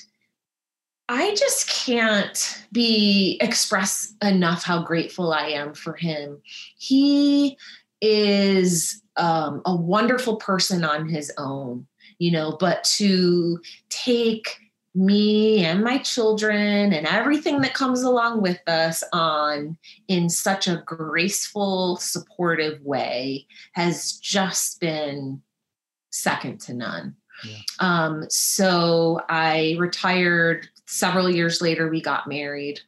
I 1.12 1.34
just 1.34 1.68
can't 1.68 2.64
be 2.70 3.36
express 3.40 4.14
enough 4.22 4.62
how 4.62 4.84
grateful 4.84 5.32
I 5.32 5.48
am 5.48 5.74
for 5.74 5.94
him. 5.94 6.40
He 6.78 7.58
is 8.00 9.02
um, 9.16 9.60
a 9.66 9.74
wonderful 9.74 10.36
person 10.36 10.84
on 10.84 11.08
his 11.08 11.32
own, 11.36 11.88
you 12.20 12.30
know, 12.30 12.56
but 12.60 12.84
to 12.84 13.58
take 13.88 14.56
me 14.94 15.64
and 15.64 15.82
my 15.82 15.98
children 15.98 16.92
and 16.92 17.08
everything 17.08 17.60
that 17.62 17.74
comes 17.74 18.02
along 18.02 18.42
with 18.42 18.60
us 18.68 19.02
on 19.12 19.76
in 20.06 20.30
such 20.30 20.68
a 20.68 20.84
graceful, 20.86 21.96
supportive 21.96 22.80
way 22.82 23.48
has 23.72 24.12
just 24.12 24.78
been 24.78 25.42
second 26.10 26.60
to 26.60 26.72
none. 26.72 27.16
Yeah. 27.44 27.56
Um, 27.80 28.26
so 28.28 29.22
I 29.28 29.74
retired 29.78 30.68
several 30.90 31.30
years 31.30 31.60
later. 31.60 31.88
We 31.88 32.02
got 32.02 32.26
married 32.26 32.80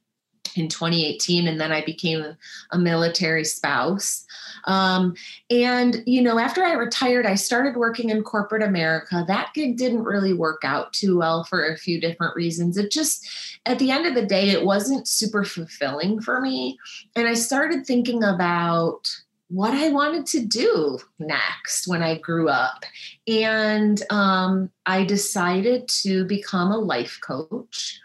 in 0.55 0.69
2018, 0.69 1.47
and 1.49 1.61
then 1.61 1.73
I 1.73 1.85
became 1.85 2.37
a 2.73 2.79
military 2.79 3.45
spouse. 3.45 4.27
Um, 4.65 5.15
and, 5.51 6.03
you 6.07 6.21
know, 6.21 6.38
after 6.38 6.62
I 6.62 6.73
retired, 6.73 7.27
I 7.27 7.37
started 7.37 7.77
working 7.77 8.11
in 8.11 8.23
corporate 8.23 8.62
America. 8.62 9.25
That 9.27 9.53
gig 9.55 9.77
didn't 9.77 10.05
really 10.05 10.35
work 10.35 10.61
out 10.62 10.93
too 10.93 11.19
well 11.19 11.45
for 11.45 11.65
a 11.65 11.79
few 11.79 12.01
different 12.01 12.37
reasons. 12.37 12.77
It 12.77 12.91
just, 12.91 13.27
at 13.67 13.79
the 13.79 13.91
end 13.91 14.07
of 14.07 14.15
the 14.15 14.27
day, 14.27 14.51
it 14.51 14.65
wasn't 14.65 15.09
super 15.09 15.45
fulfilling 15.45 16.21
for 16.21 16.41
me. 16.41 16.79
And 17.17 17.27
I 17.27 17.35
started 17.35 17.87
thinking 17.87 18.23
about, 18.23 19.09
what 19.53 19.75
I 19.75 19.91
wanted 19.91 20.25
to 20.29 20.47
do 20.47 20.99
next 21.19 21.87
when 21.87 22.03
I 22.03 22.17
grew 22.17 22.49
up. 22.49 22.85
And 23.29 24.03
um, 24.09 24.71
I 24.87 25.05
decided 25.05 25.88
to 26.03 26.25
become 26.25 26.73
a 26.73 26.79
life 26.79 27.19
coach. 27.23 28.01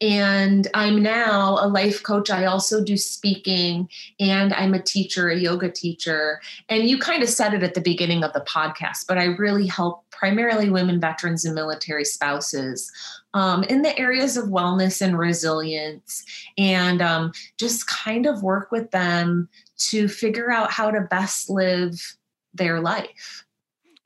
And 0.00 0.66
I'm 0.72 1.02
now 1.02 1.58
a 1.60 1.68
life 1.68 2.02
coach. 2.02 2.30
I 2.30 2.46
also 2.46 2.82
do 2.82 2.96
speaking 2.96 3.88
and 4.18 4.54
I'm 4.54 4.72
a 4.72 4.82
teacher, 4.82 5.28
a 5.28 5.36
yoga 5.36 5.70
teacher. 5.70 6.40
And 6.68 6.88
you 6.88 6.98
kind 6.98 7.22
of 7.22 7.28
said 7.28 7.52
it 7.52 7.62
at 7.62 7.74
the 7.74 7.82
beginning 7.82 8.24
of 8.24 8.32
the 8.32 8.40
podcast, 8.40 9.06
but 9.06 9.18
I 9.18 9.24
really 9.24 9.66
help 9.66 10.04
primarily 10.10 10.70
women, 10.70 11.00
veterans, 11.00 11.44
and 11.44 11.54
military 11.54 12.04
spouses 12.04 12.90
um, 13.34 13.62
in 13.64 13.82
the 13.82 13.98
areas 13.98 14.36
of 14.36 14.46
wellness 14.46 15.02
and 15.02 15.18
resilience 15.18 16.24
and 16.56 17.02
um, 17.02 17.32
just 17.58 17.86
kind 17.86 18.26
of 18.26 18.42
work 18.42 18.70
with 18.70 18.90
them 18.90 19.48
to 19.76 20.08
figure 20.08 20.50
out 20.50 20.70
how 20.70 20.90
to 20.90 21.02
best 21.02 21.50
live 21.50 22.16
their 22.54 22.80
life. 22.80 23.44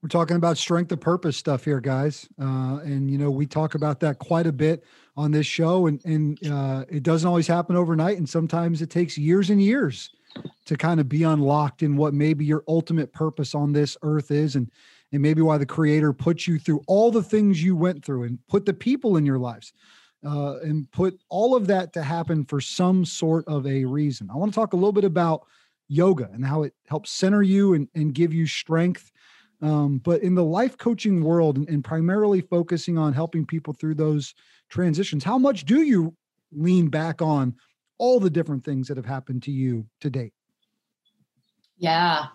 We're 0.02 0.08
talking 0.08 0.36
about 0.36 0.58
strength 0.58 0.92
of 0.92 1.00
purpose 1.00 1.36
stuff 1.36 1.64
here, 1.64 1.80
guys. 1.80 2.28
Uh, 2.38 2.78
and, 2.84 3.10
you 3.10 3.16
know, 3.16 3.30
we 3.30 3.46
talk 3.46 3.74
about 3.74 4.00
that 4.00 4.18
quite 4.18 4.46
a 4.46 4.52
bit 4.52 4.84
on 5.16 5.30
this 5.30 5.46
show. 5.46 5.86
And, 5.86 6.04
and 6.04 6.46
uh, 6.50 6.84
it 6.88 7.02
doesn't 7.02 7.26
always 7.26 7.46
happen 7.46 7.76
overnight. 7.76 8.18
And 8.18 8.28
sometimes 8.28 8.82
it 8.82 8.90
takes 8.90 9.16
years 9.16 9.50
and 9.50 9.62
years 9.62 10.10
to 10.66 10.76
kind 10.76 11.00
of 11.00 11.08
be 11.08 11.22
unlocked 11.22 11.82
in 11.82 11.96
what 11.96 12.14
maybe 12.14 12.44
your 12.44 12.64
ultimate 12.66 13.12
purpose 13.12 13.54
on 13.54 13.72
this 13.72 13.96
earth 14.02 14.30
is. 14.30 14.56
And, 14.56 14.70
and 15.12 15.22
maybe 15.22 15.42
why 15.42 15.58
the 15.58 15.66
creator 15.66 16.12
put 16.12 16.46
you 16.46 16.58
through 16.58 16.82
all 16.86 17.10
the 17.10 17.22
things 17.22 17.62
you 17.62 17.76
went 17.76 18.04
through 18.04 18.24
and 18.24 18.38
put 18.48 18.66
the 18.66 18.74
people 18.74 19.16
in 19.16 19.24
your 19.24 19.38
lives 19.38 19.72
uh, 20.26 20.56
and 20.60 20.90
put 20.90 21.20
all 21.28 21.54
of 21.54 21.66
that 21.68 21.92
to 21.92 22.02
happen 22.02 22.44
for 22.44 22.60
some 22.60 23.04
sort 23.04 23.46
of 23.46 23.66
a 23.66 23.84
reason. 23.84 24.28
I 24.30 24.36
want 24.36 24.52
to 24.52 24.58
talk 24.58 24.72
a 24.72 24.76
little 24.76 24.92
bit 24.92 25.04
about 25.04 25.46
yoga 25.86 26.30
and 26.32 26.44
how 26.44 26.62
it 26.62 26.74
helps 26.88 27.10
center 27.10 27.42
you 27.42 27.74
and, 27.74 27.88
and 27.94 28.14
give 28.14 28.32
you 28.32 28.46
strength 28.46 29.12
um, 29.64 29.98
but 29.98 30.22
in 30.22 30.34
the 30.34 30.44
life 30.44 30.76
coaching 30.76 31.22
world 31.22 31.56
and, 31.56 31.68
and 31.68 31.82
primarily 31.82 32.42
focusing 32.42 32.98
on 32.98 33.12
helping 33.12 33.46
people 33.46 33.72
through 33.72 33.94
those 33.94 34.34
transitions, 34.68 35.24
how 35.24 35.38
much 35.38 35.64
do 35.64 35.82
you 35.82 36.14
lean 36.52 36.88
back 36.88 37.22
on 37.22 37.54
all 37.98 38.20
the 38.20 38.30
different 38.30 38.64
things 38.64 38.88
that 38.88 38.96
have 38.96 39.06
happened 39.06 39.42
to 39.44 39.50
you 39.50 39.86
to 40.00 40.10
date? 40.10 40.32
Yeah. 41.76 42.26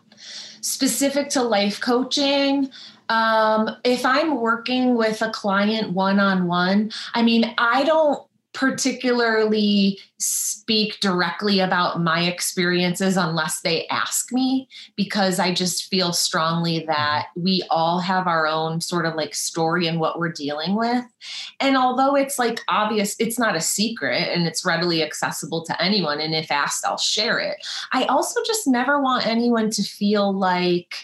Specific 0.61 1.29
to 1.29 1.43
life 1.43 1.79
coaching, 1.79 2.69
um, 3.07 3.75
if 3.83 4.05
I'm 4.05 4.39
working 4.39 4.95
with 4.95 5.21
a 5.21 5.31
client 5.31 5.93
one 5.93 6.19
on 6.19 6.47
one, 6.47 6.91
I 7.13 7.23
mean, 7.23 7.53
I 7.57 7.83
don't 7.83 8.28
particularly 8.53 9.99
speak 10.17 10.99
directly 10.99 11.59
about 11.59 12.01
my 12.01 12.23
experiences 12.23 13.15
unless 13.15 13.61
they 13.61 13.87
ask 13.87 14.33
me 14.33 14.67
because 14.95 15.39
I 15.39 15.53
just 15.53 15.85
feel 15.85 16.13
strongly 16.13 16.79
mm-hmm. 16.79 16.87
that 16.87 17.27
we 17.35 17.63
all 17.69 17.99
have 17.99 18.27
our 18.27 18.47
own 18.47 18.81
sort 18.81 19.05
of 19.05 19.15
like 19.15 19.35
story 19.35 19.87
and 19.87 19.99
what 19.99 20.19
we're 20.19 20.31
dealing 20.31 20.75
with. 20.75 21.05
And 21.59 21.77
although 21.77 22.15
it's 22.15 22.39
like 22.39 22.61
obvious, 22.67 23.15
it's 23.19 23.39
not 23.39 23.55
a 23.55 23.61
secret 23.61 24.29
and 24.29 24.47
it's 24.47 24.65
readily 24.65 25.03
accessible 25.03 25.63
to 25.65 25.81
anyone. 25.81 26.19
And 26.19 26.33
if 26.33 26.51
asked, 26.51 26.85
I'll 26.85 26.97
share 26.97 27.39
it. 27.39 27.57
I 27.93 28.05
also 28.05 28.41
just 28.45 28.67
never 28.67 29.01
want 29.01 29.27
anyone 29.27 29.69
to 29.71 29.83
feel 29.83 30.33
like, 30.33 30.95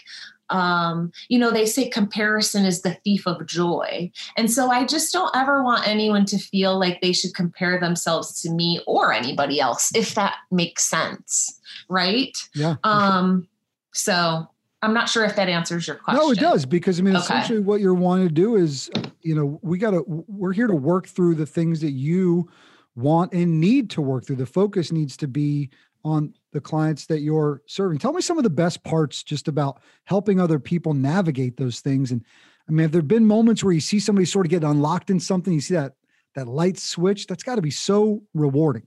um, 0.50 1.10
you 1.28 1.38
know, 1.38 1.50
they 1.50 1.66
say 1.66 1.88
comparison 1.88 2.64
is 2.64 2.82
the 2.82 2.94
thief 3.04 3.26
of 3.26 3.46
joy. 3.46 4.10
And 4.36 4.50
so 4.50 4.70
I 4.70 4.84
just 4.84 5.12
don't 5.12 5.34
ever 5.34 5.62
want 5.62 5.86
anyone 5.86 6.24
to 6.26 6.38
feel 6.38 6.78
like 6.78 7.00
they 7.00 7.12
should 7.12 7.34
compare 7.34 7.80
themselves 7.80 8.40
to 8.42 8.50
me 8.50 8.80
or 8.86 9.12
anybody 9.12 9.60
else, 9.60 9.94
if 9.94 10.14
that 10.14 10.34
makes 10.50 10.84
sense. 10.84 11.60
Right. 11.88 12.36
Yeah. 12.54 12.76
Um, 12.84 13.48
so 13.92 14.48
I'm 14.82 14.94
not 14.94 15.08
sure 15.08 15.24
if 15.24 15.36
that 15.36 15.48
answers 15.48 15.86
your 15.86 15.96
question. 15.96 16.22
No, 16.22 16.30
it 16.30 16.38
does 16.38 16.66
because 16.66 17.00
I 17.00 17.02
mean, 17.02 17.16
okay. 17.16 17.22
essentially, 17.22 17.60
what 17.60 17.80
you're 17.80 17.94
wanting 17.94 18.28
to 18.28 18.34
do 18.34 18.56
is, 18.56 18.90
you 19.22 19.34
know, 19.34 19.58
we 19.62 19.78
got 19.78 19.92
to, 19.92 20.04
we're 20.06 20.52
here 20.52 20.66
to 20.66 20.74
work 20.74 21.06
through 21.06 21.34
the 21.34 21.46
things 21.46 21.80
that 21.80 21.92
you 21.92 22.48
want 22.94 23.32
and 23.32 23.60
need 23.60 23.90
to 23.90 24.02
work 24.02 24.26
through. 24.26 24.36
The 24.36 24.46
focus 24.46 24.92
needs 24.92 25.16
to 25.18 25.28
be 25.28 25.70
on 26.04 26.34
the 26.56 26.60
clients 26.62 27.04
that 27.04 27.20
you're 27.20 27.60
serving. 27.66 27.98
Tell 27.98 28.14
me 28.14 28.22
some 28.22 28.38
of 28.38 28.44
the 28.44 28.50
best 28.50 28.82
parts 28.82 29.22
just 29.22 29.46
about 29.46 29.78
helping 30.04 30.40
other 30.40 30.58
people 30.58 30.94
navigate 30.94 31.58
those 31.58 31.80
things. 31.80 32.10
And 32.10 32.24
I 32.66 32.72
mean, 32.72 32.80
have 32.80 32.92
there 32.92 33.02
been 33.02 33.26
moments 33.26 33.62
where 33.62 33.74
you 33.74 33.80
see 33.80 34.00
somebody 34.00 34.24
sort 34.24 34.46
of 34.46 34.50
get 34.50 34.64
unlocked 34.64 35.10
in 35.10 35.20
something? 35.20 35.52
You 35.52 35.60
see 35.60 35.74
that 35.74 35.92
that 36.34 36.48
light 36.48 36.78
switch. 36.78 37.26
That's 37.26 37.42
got 37.42 37.56
to 37.56 37.62
be 37.62 37.70
so 37.70 38.22
rewarding. 38.32 38.86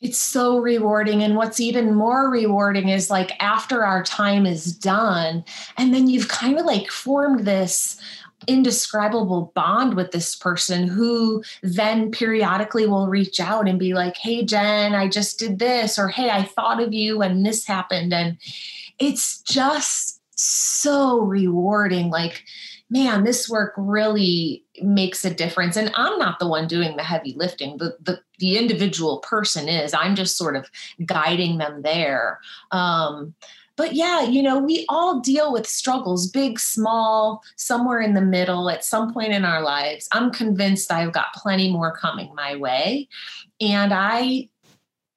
It's 0.00 0.18
so 0.18 0.58
rewarding. 0.58 1.22
And 1.22 1.34
what's 1.34 1.60
even 1.60 1.94
more 1.94 2.30
rewarding 2.30 2.90
is 2.90 3.08
like 3.08 3.32
after 3.42 3.84
our 3.84 4.02
time 4.02 4.44
is 4.44 4.76
done, 4.76 5.44
and 5.78 5.94
then 5.94 6.08
you've 6.08 6.28
kind 6.28 6.58
of 6.58 6.66
like 6.66 6.90
formed 6.90 7.46
this 7.46 7.98
indescribable 8.46 9.52
bond 9.54 9.94
with 9.94 10.12
this 10.12 10.36
person 10.36 10.86
who 10.86 11.42
then 11.62 12.10
periodically 12.10 12.86
will 12.86 13.08
reach 13.08 13.40
out 13.40 13.68
and 13.68 13.78
be 13.78 13.94
like, 13.94 14.16
Hey, 14.16 14.44
Jen, 14.44 14.94
I 14.94 15.08
just 15.08 15.38
did 15.38 15.58
this, 15.58 15.98
or 15.98 16.08
Hey, 16.08 16.30
I 16.30 16.44
thought 16.44 16.82
of 16.82 16.92
you 16.92 17.22
and 17.22 17.44
this 17.44 17.66
happened. 17.66 18.14
And 18.14 18.38
it's 18.98 19.42
just 19.42 20.20
so 20.34 21.20
rewarding. 21.20 22.10
Like, 22.10 22.44
man, 22.90 23.24
this 23.24 23.48
work 23.48 23.74
really 23.76 24.64
makes 24.80 25.24
a 25.24 25.34
difference. 25.34 25.76
And 25.76 25.90
I'm 25.94 26.18
not 26.18 26.38
the 26.38 26.48
one 26.48 26.66
doing 26.68 26.96
the 26.96 27.02
heavy 27.02 27.34
lifting. 27.36 27.76
The 27.78 27.96
the, 28.00 28.20
the 28.38 28.56
individual 28.56 29.18
person 29.18 29.68
is. 29.68 29.92
I'm 29.92 30.14
just 30.14 30.36
sort 30.36 30.56
of 30.56 30.70
guiding 31.04 31.58
them 31.58 31.82
there. 31.82 32.40
Um, 32.70 33.34
but 33.78 33.94
yeah, 33.94 34.22
you 34.22 34.42
know, 34.42 34.58
we 34.58 34.84
all 34.88 35.20
deal 35.20 35.52
with 35.52 35.66
struggles, 35.66 36.28
big, 36.28 36.58
small, 36.58 37.42
somewhere 37.56 38.00
in 38.00 38.12
the 38.12 38.20
middle 38.20 38.68
at 38.68 38.84
some 38.84 39.14
point 39.14 39.32
in 39.32 39.44
our 39.44 39.62
lives. 39.62 40.08
I'm 40.12 40.32
convinced 40.32 40.92
I've 40.92 41.12
got 41.12 41.32
plenty 41.32 41.72
more 41.72 41.96
coming 41.96 42.34
my 42.34 42.56
way. 42.56 43.08
And 43.60 43.94
I, 43.94 44.48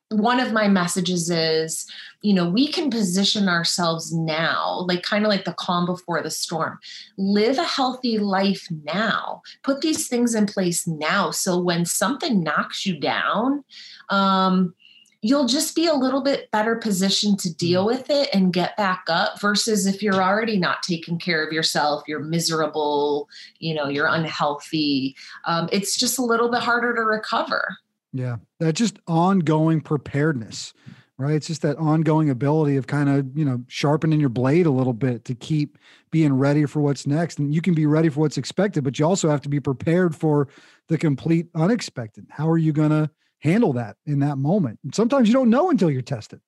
one 0.10 0.40
of 0.40 0.54
my 0.54 0.68
messages 0.68 1.32
is, 1.32 1.88
you 2.22 2.36
know, 2.36 2.48
we 2.48 2.68
can 2.68 2.92
position 2.92 3.50
ourselves 3.50 4.14
now, 4.14 4.86
like 4.88 5.02
kind 5.02 5.26
of 5.26 5.30
like 5.30 5.46
the 5.46 5.54
calm 5.54 5.88
before 5.88 6.22
the 6.22 6.30
storm. 6.30 6.78
Live 7.18 7.58
a 7.58 7.64
healthy 7.64 8.20
life 8.20 8.68
now. 8.84 9.42
Put 9.64 9.82
these 9.82 10.08
things 10.08 10.36
in 10.36 10.46
place 10.46 10.86
now. 10.86 11.32
So 11.32 11.58
when 11.58 11.86
something 11.86 12.44
knocks 12.44 12.86
you 12.86 13.00
down, 13.00 13.64
um, 14.10 14.76
you'll 15.22 15.46
just 15.46 15.76
be 15.76 15.86
a 15.86 15.94
little 15.94 16.22
bit 16.22 16.50
better 16.52 16.76
positioned 16.76 17.40
to 17.40 17.54
deal 17.54 17.84
mm. 17.84 17.88
with 17.88 18.10
it 18.10 18.30
and 18.34 18.54
get 18.54 18.76
back 18.76 19.04
up 19.08 19.40
versus 19.40 19.86
if 19.86 20.02
you're 20.02 20.22
already 20.22 20.58
not 20.58 20.84
taking 20.84 21.20
care 21.20 21.46
of 21.46 21.54
yourself 21.54 22.04
you're 22.08 22.20
miserable 22.20 23.30
you 23.60 23.74
know 23.74 23.88
you're 23.88 24.08
unhealthy 24.08 25.16
um, 25.46 25.70
it's 25.72 25.98
just 25.98 26.20
a 26.20 26.24
little 26.24 26.50
bit 26.50 26.62
harder 26.62 26.94
to 26.96 27.02
recover. 27.02 27.78
Yeah 28.14 28.38
that's 28.60 28.78
just 28.78 29.00
ongoing 29.08 29.82
preparedness 29.82 30.74
right? 31.18 31.36
It's 31.36 31.46
just 31.46 31.62
that 31.62 31.78
ongoing 31.78 32.32
ability 32.32 32.78
of 32.78 32.88
kind 32.88 33.08
of 33.08 33.38
you 33.38 33.46
know 33.46 33.64
sharpening 33.68 34.20
your 34.20 34.30
blade 34.30 34.66
a 34.66 34.72
little 34.72 34.94
bit 34.94 35.24
to 35.26 35.36
keep 35.36 35.78
being 36.10 36.34
ready 36.34 36.66
for 36.66 36.82
what's 36.82 37.06
next 37.06 37.38
and 37.38 37.54
you 37.54 37.62
can 37.62 37.76
be 37.76 37.86
ready 37.86 38.10
for 38.10 38.22
what's 38.22 38.38
expected 38.38 38.84
but 38.84 38.98
you 38.98 39.06
also 39.06 39.30
have 39.30 39.42
to 39.42 39.50
be 39.50 39.60
prepared 39.60 40.16
for 40.16 40.48
the 40.88 40.98
complete 40.98 41.48
unexpected. 41.56 42.26
How 42.30 42.50
are 42.50 42.58
you 42.58 42.74
going 42.74 42.90
to 42.90 43.10
handle 43.42 43.74
that 43.74 43.98
in 44.06 44.20
that 44.20 44.38
moment. 44.38 44.80
And 44.84 44.96
sometimes 44.96 45.28
you 45.28 45.34
don't 45.34 45.50
know 45.50 45.70
until 45.70 45.92
you're 45.92 46.02
tested. 46.02 46.40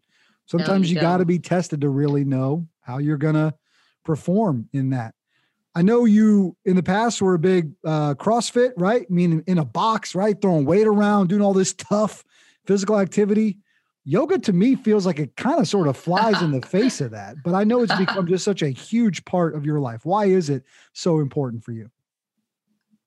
Sometimes 0.45 0.87
no, 0.87 0.89
you, 0.89 0.95
you 0.95 1.01
got 1.01 1.17
to 1.17 1.25
be 1.25 1.39
tested 1.39 1.81
to 1.81 1.89
really 1.89 2.23
know 2.23 2.67
how 2.81 2.99
you're 2.99 3.17
going 3.17 3.35
to 3.35 3.53
perform 4.03 4.69
in 4.73 4.91
that. 4.91 5.15
I 5.75 5.81
know 5.81 6.05
you 6.05 6.55
in 6.65 6.75
the 6.75 6.83
past 6.83 7.21
were 7.21 7.33
a 7.33 7.39
big 7.39 7.71
uh, 7.83 8.13
CrossFit, 8.13 8.73
right? 8.77 9.09
Meaning 9.09 9.43
in 9.47 9.57
a 9.57 9.65
box, 9.65 10.13
right? 10.13 10.39
Throwing 10.39 10.65
weight 10.65 10.85
around, 10.85 11.29
doing 11.29 11.41
all 11.41 11.53
this 11.53 11.73
tough 11.73 12.23
physical 12.65 12.99
activity. 12.99 13.57
Yoga 14.05 14.37
to 14.37 14.53
me 14.53 14.75
feels 14.75 15.05
like 15.05 15.17
it 15.17 15.35
kind 15.35 15.59
of 15.59 15.67
sort 15.67 15.87
of 15.87 15.97
flies 15.97 16.41
in 16.41 16.51
the 16.51 16.61
face 16.67 17.01
of 17.01 17.11
that. 17.11 17.37
But 17.43 17.55
I 17.55 17.63
know 17.63 17.81
it's 17.81 17.95
become 17.95 18.27
just 18.27 18.45
such 18.45 18.61
a 18.61 18.69
huge 18.69 19.25
part 19.25 19.55
of 19.55 19.65
your 19.65 19.79
life. 19.79 20.05
Why 20.05 20.25
is 20.25 20.49
it 20.49 20.63
so 20.91 21.19
important 21.19 21.63
for 21.63 21.71
you? 21.71 21.89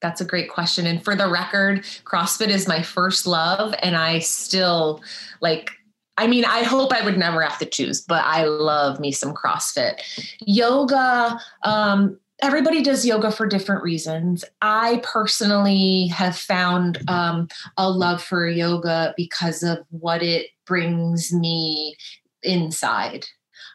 That's 0.00 0.20
a 0.20 0.24
great 0.24 0.50
question. 0.50 0.86
And 0.86 1.02
for 1.02 1.14
the 1.14 1.28
record, 1.28 1.82
CrossFit 2.04 2.48
is 2.48 2.68
my 2.68 2.82
first 2.82 3.26
love. 3.26 3.74
And 3.82 3.96
I 3.96 4.18
still 4.20 5.02
like, 5.40 5.70
I 6.18 6.26
mean, 6.26 6.44
I 6.44 6.62
hope 6.62 6.92
I 6.92 7.04
would 7.04 7.18
never 7.18 7.42
have 7.42 7.58
to 7.58 7.66
choose, 7.66 8.00
but 8.00 8.24
I 8.24 8.44
love 8.44 9.00
me 9.00 9.12
some 9.12 9.34
CrossFit. 9.34 10.00
Yoga, 10.40 11.38
um, 11.62 12.18
everybody 12.40 12.82
does 12.82 13.06
yoga 13.06 13.30
for 13.30 13.46
different 13.46 13.82
reasons. 13.82 14.44
I 14.62 15.00
personally 15.02 16.08
have 16.08 16.36
found 16.36 16.98
um, 17.08 17.48
a 17.76 17.90
love 17.90 18.22
for 18.22 18.48
yoga 18.48 19.14
because 19.16 19.62
of 19.62 19.78
what 19.90 20.22
it 20.22 20.48
brings 20.66 21.32
me 21.32 21.96
inside. 22.42 23.26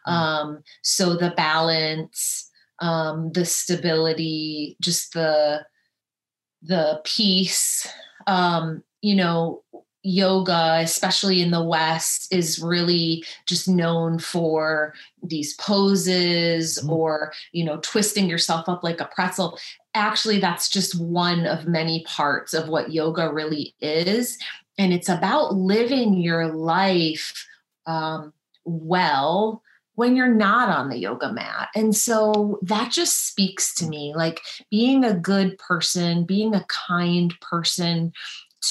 Um, 0.06 0.64
so 0.82 1.16
the 1.16 1.32
balance, 1.32 2.50
um, 2.80 3.32
the 3.34 3.46
stability, 3.46 4.78
just 4.80 5.14
the 5.14 5.64
the 6.62 7.02
peace. 7.04 7.88
Um, 8.28 8.84
you 9.02 9.16
know, 9.16 9.64
yoga, 10.04 10.80
especially 10.82 11.42
in 11.42 11.52
the 11.52 11.64
West, 11.64 12.34
is 12.34 12.60
really 12.60 13.24
just 13.46 13.68
known 13.68 14.20
for 14.20 14.94
these 15.24 15.54
poses 15.56 16.80
mm-hmm. 16.80 16.90
or, 16.92 17.34
you 17.52 17.64
know, 17.64 17.78
twisting 17.82 18.30
yourself 18.30 18.68
up 18.68 18.84
like 18.84 19.00
a 19.00 19.10
pretzel. 19.14 19.58
Actually, 19.94 20.40
that's 20.40 20.70
just 20.70 21.00
one 21.00 21.46
of 21.46 21.68
many 21.68 22.04
parts 22.06 22.54
of 22.54 22.68
what 22.70 22.94
yoga 22.94 23.32
really 23.32 23.76
is. 23.82 24.38
And 24.78 24.94
it's 24.94 25.10
about 25.10 25.54
living 25.54 26.16
your 26.16 26.48
life 26.48 27.48
um, 27.86 28.34
well 28.64 29.62
when 30.02 30.16
you're 30.16 30.34
not 30.34 30.68
on 30.68 30.90
the 30.90 30.98
yoga 30.98 31.32
mat. 31.32 31.70
And 31.76 31.96
so 31.96 32.58
that 32.64 32.92
just 32.92 33.28
speaks 33.28 33.76
to 33.76 33.86
me 33.86 34.14
like 34.16 34.42
being 34.72 35.04
a 35.04 35.14
good 35.14 35.60
person, 35.60 36.26
being 36.26 36.56
a 36.56 36.66
kind 36.90 37.40
person 37.40 38.12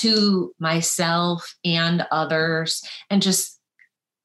to 0.01 0.53
myself 0.59 1.55
and 1.65 2.05
others, 2.11 2.83
and 3.11 3.23
just 3.23 3.61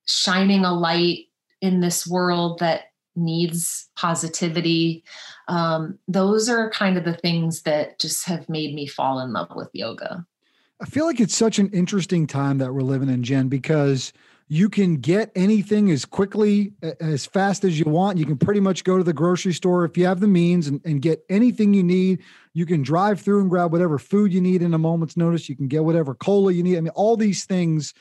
shining 0.08 0.66
a 0.66 0.74
light 0.74 1.26
in 1.62 1.80
this 1.80 2.08
world 2.08 2.58
that 2.58 2.86
needs 3.16 3.88
positivity. 3.96 5.04
Um, 5.48 6.00
those 6.08 6.50
are 6.50 6.72
kind 6.72 6.98
of 6.98 7.06
the 7.06 7.14
things 7.14 7.62
that 7.62 8.00
just 8.00 8.26
have 8.26 8.50
made 8.50 8.74
me 8.74 8.88
fall 8.88 9.20
in 9.20 9.32
love 9.32 9.50
with 9.56 9.70
yoga. 9.74 10.26
I 10.82 10.86
feel 10.86 11.06
like 11.06 11.20
it's 11.20 11.36
such 11.36 11.60
an 11.60 11.70
interesting 11.70 12.26
time 12.26 12.58
that 12.58 12.74
we're 12.74 12.82
living 12.82 13.10
in, 13.10 13.22
Jen, 13.22 13.48
because 13.48 14.12
you 14.48 14.70
can 14.70 14.98
get 14.98 15.32
anything 15.36 15.90
as 15.90 16.06
quickly 16.06 16.74
as 17.00 17.26
fast 17.26 17.64
as 17.64 17.80
you 17.80 17.86
want. 17.86 18.20
You 18.20 18.26
can 18.26 18.38
pretty 18.38 18.60
much 18.60 18.84
go 18.84 18.98
to 18.98 19.04
the 19.04 19.14
grocery 19.14 19.54
store 19.54 19.86
if 19.86 19.98
you 19.98 20.06
have 20.06 20.20
the 20.20 20.28
means 20.28 20.68
and, 20.68 20.80
and, 20.86 21.02
get 21.02 21.26
anything 21.30 21.74
you 21.74 21.84
need. 21.84 22.22
You 22.54 22.68
can 22.68 22.84
drive 22.84 23.20
through 23.20 23.42
and 23.42 23.50
grab 23.50 23.72
whatever 23.72 23.98
food 23.98 24.32
you 24.32 24.42
need 24.42 24.62
in 24.62 24.74
a 24.74 24.78
moment's 24.78 25.18
notice. 25.18 25.50
You 25.50 25.56
can 25.56 25.68
get 25.68 25.84
whatever 25.84 26.14
cola 26.14 26.52
you 26.52 26.62
need. 26.62 26.78
I 26.78 26.82
mean 26.82 26.94
all 26.96 27.18
these 27.18 27.46
things 27.46 27.94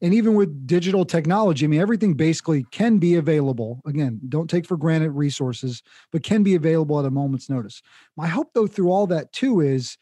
and 0.00 0.12
even 0.12 0.34
with 0.34 0.66
digital 0.66 1.04
technology 1.04 1.64
i 1.64 1.68
mean 1.68 1.80
everything 1.80 2.14
basically 2.14 2.64
can 2.72 2.98
be 2.98 3.14
available. 3.14 3.80
Again 3.86 4.20
don't 4.28 4.50
take 4.50 4.66
for 4.66 4.76
granted 4.76 5.12
resources 5.12 5.82
but 6.10 6.24
can 6.24 6.42
be 6.42 6.56
available 6.56 6.98
at 6.98 7.06
a 7.06 7.10
moment's 7.10 7.48
notice. 7.48 7.80
My 8.16 8.26
hope 8.26 8.50
though 8.54 8.66
through 8.66 8.90
all 8.90 9.06
that 9.06 9.32
too 9.32 9.60
is 9.60 9.98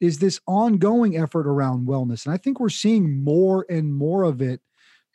is 0.00 0.18
this 0.18 0.40
ongoing 0.46 1.16
effort 1.16 1.46
around 1.46 1.88
wellness. 1.88 2.26
And 2.26 2.34
i 2.34 2.36
think 2.36 2.60
we're 2.60 2.68
seeing 2.68 3.24
more 3.24 3.64
and 3.70 3.94
more 3.94 4.24
of 4.24 4.42
it 4.42 4.60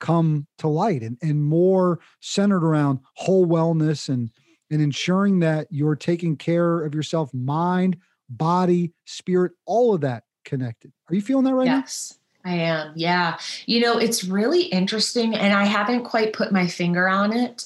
come 0.03 0.45
to 0.57 0.67
light 0.67 1.01
and, 1.01 1.17
and 1.21 1.41
more 1.41 1.99
centered 2.19 2.63
around 2.63 2.99
whole 3.15 3.47
wellness 3.47 4.09
and 4.09 4.29
and 4.69 4.81
ensuring 4.81 5.39
that 5.39 5.65
you're 5.71 5.95
taking 5.95 6.35
care 6.35 6.83
of 6.83 6.93
yourself 6.93 7.33
mind 7.33 7.95
body 8.29 8.91
spirit 9.05 9.53
all 9.65 9.93
of 9.95 10.01
that 10.01 10.23
connected 10.43 10.91
are 11.09 11.15
you 11.15 11.21
feeling 11.21 11.45
that 11.45 11.55
right 11.55 11.65
yes. 11.65 11.73
now 11.73 11.77
yes 11.77 12.19
I 12.45 12.55
am. 12.55 12.91
Yeah. 12.97 13.37
You 13.67 13.79
know, 13.79 13.97
it's 13.97 14.25
really 14.25 14.63
interesting, 14.63 15.33
and 15.33 15.53
I 15.53 15.63
haven't 15.63 16.03
quite 16.03 16.33
put 16.33 16.51
my 16.51 16.67
finger 16.67 17.07
on 17.07 17.31
it. 17.31 17.65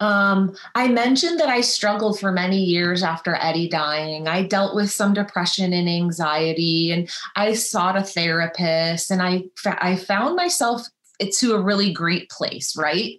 Um, 0.00 0.56
I 0.74 0.88
mentioned 0.88 1.38
that 1.40 1.50
I 1.50 1.60
struggled 1.60 2.18
for 2.18 2.32
many 2.32 2.64
years 2.64 3.02
after 3.02 3.34
Eddie 3.34 3.68
dying. 3.68 4.26
I 4.26 4.44
dealt 4.44 4.74
with 4.74 4.90
some 4.90 5.12
depression 5.12 5.74
and 5.74 5.90
anxiety, 5.90 6.90
and 6.90 7.10
I 7.36 7.52
sought 7.52 7.98
a 7.98 8.02
therapist, 8.02 9.10
and 9.10 9.20
I, 9.20 9.42
I 9.66 9.96
found 9.96 10.36
myself 10.36 10.88
to 11.20 11.54
a 11.54 11.60
really 11.60 11.92
great 11.92 12.28
place, 12.30 12.76
right? 12.76 13.18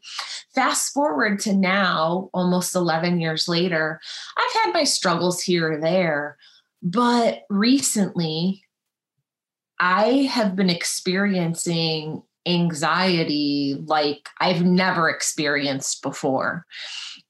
Fast 0.53 0.93
forward 0.93 1.39
to 1.41 1.53
now, 1.53 2.29
almost 2.34 2.75
11 2.75 3.19
years 3.19 3.47
later, 3.47 3.99
I've 4.38 4.63
had 4.63 4.73
my 4.73 4.84
struggles 4.84 5.41
here 5.41 5.73
or 5.73 5.81
there, 5.81 6.38
but 6.81 7.43
recently 7.49 8.63
I 9.79 10.29
have 10.31 10.55
been 10.55 10.69
experiencing 10.69 12.23
anxiety 12.45 13.75
like 13.86 14.29
I've 14.39 14.63
never 14.63 15.10
experienced 15.10 16.01
before. 16.01 16.65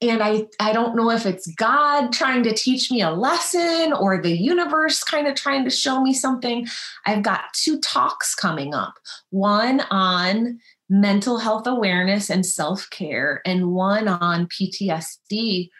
And 0.02 0.22
I, 0.22 0.46
I 0.60 0.74
don't 0.74 0.94
know 0.94 1.10
if 1.10 1.24
it's 1.24 1.46
God 1.54 2.12
trying 2.12 2.42
to 2.42 2.52
teach 2.52 2.90
me 2.90 3.00
a 3.00 3.10
lesson 3.10 3.94
or 3.94 4.20
the 4.20 4.36
universe 4.36 5.02
kind 5.02 5.26
of 5.26 5.34
trying 5.34 5.64
to 5.64 5.70
show 5.70 6.02
me 6.02 6.12
something. 6.12 6.66
I've 7.06 7.22
got 7.22 7.54
two 7.54 7.80
talks 7.80 8.34
coming 8.34 8.74
up 8.74 8.98
one 9.30 9.80
on 9.90 10.58
mental 10.88 11.38
health 11.38 11.66
awareness 11.66 12.30
and 12.30 12.44
self 12.44 12.88
care, 12.90 13.40
and 13.44 13.72
one 13.72 14.08
on 14.08 14.46
PTSD. 14.48 15.70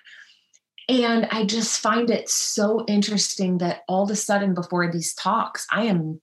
And 0.88 1.26
I 1.30 1.44
just 1.44 1.80
find 1.80 2.10
it 2.10 2.28
so 2.28 2.84
interesting 2.86 3.58
that 3.58 3.82
all 3.88 4.04
of 4.04 4.10
a 4.10 4.16
sudden, 4.16 4.54
before 4.54 4.90
these 4.90 5.14
talks, 5.14 5.66
I 5.70 5.84
am 5.84 6.20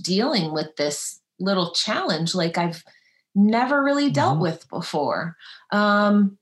dealing 0.00 0.52
with 0.52 0.76
this 0.76 1.20
little 1.40 1.72
challenge 1.72 2.34
like 2.34 2.56
I've 2.56 2.82
never 3.34 3.82
really 3.82 4.10
dealt 4.10 4.34
mm-hmm. 4.34 4.42
with 4.42 4.68
before. 4.70 5.36
Um, 5.70 6.38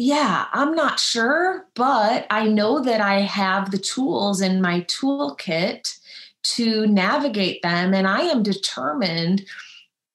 yeah, 0.00 0.46
I'm 0.54 0.74
not 0.74 0.98
sure, 0.98 1.66
but 1.74 2.26
I 2.30 2.48
know 2.48 2.80
that 2.80 3.02
I 3.02 3.20
have 3.20 3.70
the 3.70 3.76
tools 3.76 4.40
in 4.40 4.62
my 4.62 4.80
toolkit 4.84 5.94
to 6.42 6.86
navigate 6.86 7.60
them. 7.60 7.92
And 7.92 8.06
I 8.06 8.22
am 8.22 8.42
determined, 8.42 9.44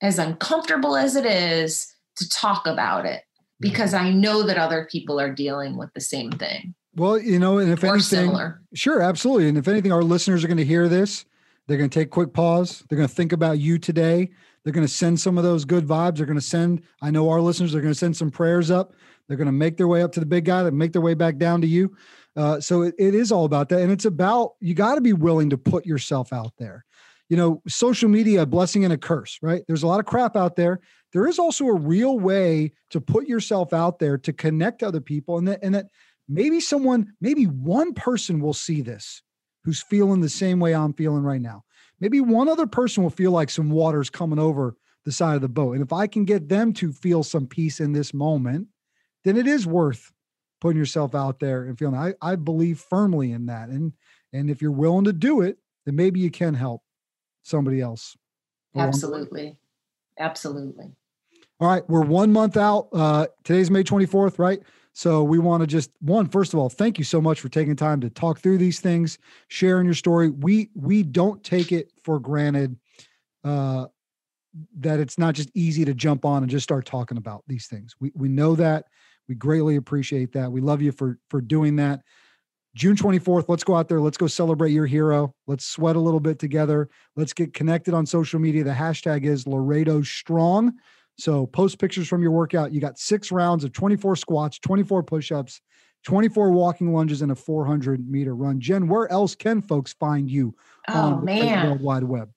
as 0.02 0.18
uncomfortable 0.18 0.98
as 0.98 1.16
it 1.16 1.28
is, 1.28 1.94
to 2.16 2.28
talk 2.30 2.66
about 2.66 3.06
it 3.06 3.26
because 3.60 3.94
mm-hmm. 3.94 4.06
I 4.06 4.12
know 4.12 4.42
that 4.42 4.58
other 4.58 4.88
people 4.92 5.20
are 5.20 5.32
dealing 5.32 5.78
with 5.78 5.94
the 5.94 6.02
same 6.02 6.32
thing. 6.32 6.74
Well, 6.96 7.20
you 7.20 7.38
know, 7.38 7.60
and 7.60 7.72
if 7.72 7.84
or 7.84 7.94
anything, 7.94 8.02
similar. 8.02 8.64
sure, 8.74 9.04
absolutely. 9.04 9.50
And 9.50 9.58
if 9.58 9.68
anything, 9.68 9.92
our 9.92 10.02
listeners 10.02 10.44
are 10.44 10.48
going 10.48 10.58
to 10.58 10.66
hear 10.66 10.90
this. 10.90 11.26
They're 11.68 11.78
going 11.78 11.92
to 11.92 12.00
take 12.00 12.10
quick 12.10 12.34
pause. 12.34 12.84
They're 12.90 12.98
going 12.98 13.08
to 13.08 13.14
think 13.14 13.34
about 13.34 13.60
you 13.60 13.78
today. 13.78 14.32
They're 14.64 14.74
going 14.74 14.88
to 14.88 14.92
send 14.92 15.20
some 15.20 15.38
of 15.38 15.44
those 15.44 15.64
good 15.64 15.86
vibes. 15.86 16.18
They're 16.18 16.26
going 16.26 16.40
to 16.40 16.42
send, 16.42 16.82
I 17.04 17.12
know 17.12 17.30
our 17.30 17.40
listeners 17.40 17.76
are 17.76 17.82
going 17.82 17.94
to 17.94 18.00
send 18.00 18.18
some 18.18 18.32
prayers 18.32 18.72
up. 18.72 18.94
They're 19.28 19.38
going 19.38 19.48
to 19.48 19.52
make 19.52 19.78
their 19.78 19.88
way 19.88 20.02
up 20.02 20.12
to 20.14 20.20
the 20.20 20.26
big 20.26 20.46
guy, 20.46 20.64
that 20.64 20.74
make 20.74 20.94
their 20.94 21.02
way 21.02 21.14
back 21.14 21.38
down 21.38 21.62
to 21.62 21.68
you. 21.68 21.96
Uh, 22.36 22.60
so 22.60 22.84
it, 22.84 22.96
it 23.00 23.16
is 23.16 23.32
all 23.32 23.46
about 23.46 23.70
that. 23.70 23.82
And 23.82 23.92
it's 23.92 24.06
about, 24.06 24.52
you 24.60 24.74
got 24.74 24.96
to 24.96 25.02
be 25.02 25.14
willing 25.14 25.50
to 25.50 25.58
put 25.58 25.86
yourself 25.86 26.34
out 26.34 26.54
there. 26.58 26.86
You 27.30 27.38
know, 27.38 27.62
social 27.68 28.10
media, 28.10 28.44
a 28.44 28.46
blessing 28.46 28.84
and 28.84 28.94
a 28.94 28.98
curse, 28.98 29.40
right? 29.42 29.64
There's 29.68 29.84
a 29.84 29.88
lot 29.88 30.00
of 30.00 30.06
crap 30.06 30.36
out 30.36 30.56
there. 30.56 30.82
There 31.12 31.28
is 31.28 31.40
also 31.40 31.66
a 31.66 31.74
real 31.74 32.20
way 32.20 32.74
to 32.92 33.02
put 33.02 33.28
yourself 33.28 33.74
out 33.74 33.98
there 34.00 34.18
to 34.20 34.34
connect 34.34 34.80
to 34.80 34.88
other 34.88 35.02
people. 35.02 35.40
And 35.40 35.48
that, 35.48 35.60
and 35.64 35.74
that 35.74 35.88
maybe 36.28 36.60
someone, 36.60 37.14
maybe 37.22 37.46
one 37.46 37.94
person 37.94 38.40
will 38.40 38.54
see 38.54 38.82
this 38.82 39.24
who's 39.64 39.82
feeling 39.82 40.22
the 40.22 40.30
same 40.30 40.60
way 40.60 40.76
I'm 40.76 40.94
feeling 40.94 41.24
right 41.24 41.42
now. 41.42 41.64
Maybe 42.00 42.22
one 42.22 42.48
other 42.48 42.68
person 42.68 43.02
will 43.02 43.10
feel 43.10 43.32
like 43.32 43.50
some 43.50 43.72
water's 43.72 44.12
coming 44.12 44.38
over 44.38 44.76
the 45.06 45.12
side 45.12 45.36
of 45.36 45.42
the 45.42 45.50
boat. 45.50 45.74
And 45.74 45.84
if 45.84 45.94
I 45.94 46.06
can 46.08 46.26
get 46.26 46.50
them 46.50 46.74
to 46.74 46.92
feel 46.92 47.24
some 47.24 47.48
peace 47.48 47.80
in 47.80 47.94
this 47.94 48.14
moment, 48.14 48.68
then 49.26 49.36
it 49.36 49.48
is 49.48 49.68
worth 49.68 50.14
putting 50.62 50.80
yourself 50.80 51.14
out 51.14 51.40
there 51.40 51.66
and 51.66 51.78
feeling 51.78 51.96
I, 51.96 52.14
I 52.22 52.36
believe 52.36 52.80
firmly 52.80 53.34
in 53.34 53.48
that. 53.48 53.70
And 53.70 53.92
and 54.32 54.50
if 54.50 54.62
you're 54.62 54.72
willing 54.72 55.06
to 55.06 55.14
do 55.14 55.42
it, 55.42 55.58
then 55.86 55.96
maybe 55.96 56.20
you 56.22 56.32
can 56.32 56.54
help 56.54 56.82
somebody 57.44 57.82
else. 57.82 58.16
Absolutely. 58.76 59.58
Absolutely. 60.18 60.92
All 61.60 61.68
right. 61.68 61.88
We're 61.90 62.02
one 62.02 62.32
month 62.32 62.56
out. 62.56 62.88
Uh 62.94 63.28
today's 63.44 63.70
May 63.70 63.84
24th, 63.84 64.40
right? 64.40 64.62
So 64.94 65.24
we 65.24 65.40
want 65.40 65.62
to 65.62 65.68
just 65.68 65.92
one, 66.00 66.30
first 66.30 66.54
of 66.54 66.60
all, 66.60 66.70
thank 66.70 66.98
you 66.98 67.04
so 67.04 67.20
much 67.20 67.42
for 67.42 67.50
taking 67.50 67.76
time 67.76 68.00
to 68.02 68.10
talk 68.10 68.40
through 68.40 68.60
these 68.60 68.80
things, 68.80 69.18
sharing 69.50 69.86
your 69.86 69.96
story. 69.96 70.30
We 70.30 70.70
we 70.74 71.04
don't 71.04 71.44
take 71.44 71.72
it 71.72 71.92
for 72.04 72.20
granted 72.20 72.78
uh 73.44 73.88
that 74.80 75.00
it's 75.00 75.18
not 75.18 75.36
just 75.36 75.50
easy 75.54 75.84
to 75.86 75.94
jump 75.94 76.24
on 76.26 76.42
and 76.44 76.50
just 76.50 76.64
start 76.64 76.86
talking 76.86 77.18
about 77.18 77.44
these 77.48 77.68
things. 77.68 77.96
We 78.00 78.12
we 78.16 78.30
know 78.30 78.56
that. 78.56 78.86
We 79.28 79.36
greatly 79.36 79.76
appreciate 79.76 80.34
that. 80.34 80.52
We 80.52 80.62
love 80.62 80.82
you 80.82 80.92
for 80.92 81.18
for 81.30 81.42
doing 81.42 81.78
that. 81.78 82.02
June 82.76 82.98
24th, 82.98 83.46
let's 83.48 83.64
go 83.64 83.76
out 83.76 83.88
there. 83.88 84.02
Let's 84.02 84.18
go 84.18 84.28
celebrate 84.28 84.72
your 84.72 84.86
hero. 84.86 85.34
Let's 85.48 85.66
sweat 85.66 85.96
a 85.96 86.00
little 86.00 86.20
bit 86.20 86.40
together. 86.40 86.90
Let's 87.16 87.32
get 87.32 87.54
connected 87.54 87.94
on 87.94 88.06
social 88.06 88.38
media. 88.38 88.66
The 88.66 88.72
hashtag 88.72 89.24
is 89.24 89.46
Loredo 89.46 90.06
Strong. 90.06 90.74
So 91.18 91.46
post 91.48 91.80
pictures 91.80 92.10
from 92.10 92.22
your 92.22 92.32
workout. 92.32 92.74
You 92.74 92.82
got 92.82 93.00
six 93.00 93.32
rounds 93.32 93.64
of 93.64 93.72
24 93.72 94.18
squats, 94.18 94.60
24 94.60 95.04
push 95.04 95.32
ups, 95.32 95.62
24 96.04 96.52
walking 96.52 96.94
lunges, 96.94 97.22
and 97.22 97.32
a 97.32 97.36
400 97.36 98.10
meter 98.10 98.36
run. 98.36 98.60
Jen, 98.60 98.90
where 98.90 99.10
else 99.10 99.36
can 99.36 99.62
folks 99.62 99.94
find 99.94 100.30
you 100.30 100.54
oh, 100.90 101.00
on 101.00 101.26
man. 101.26 101.62
the 101.62 101.70
World 101.70 101.82
Wide 101.82 102.04
Web? 102.04 102.30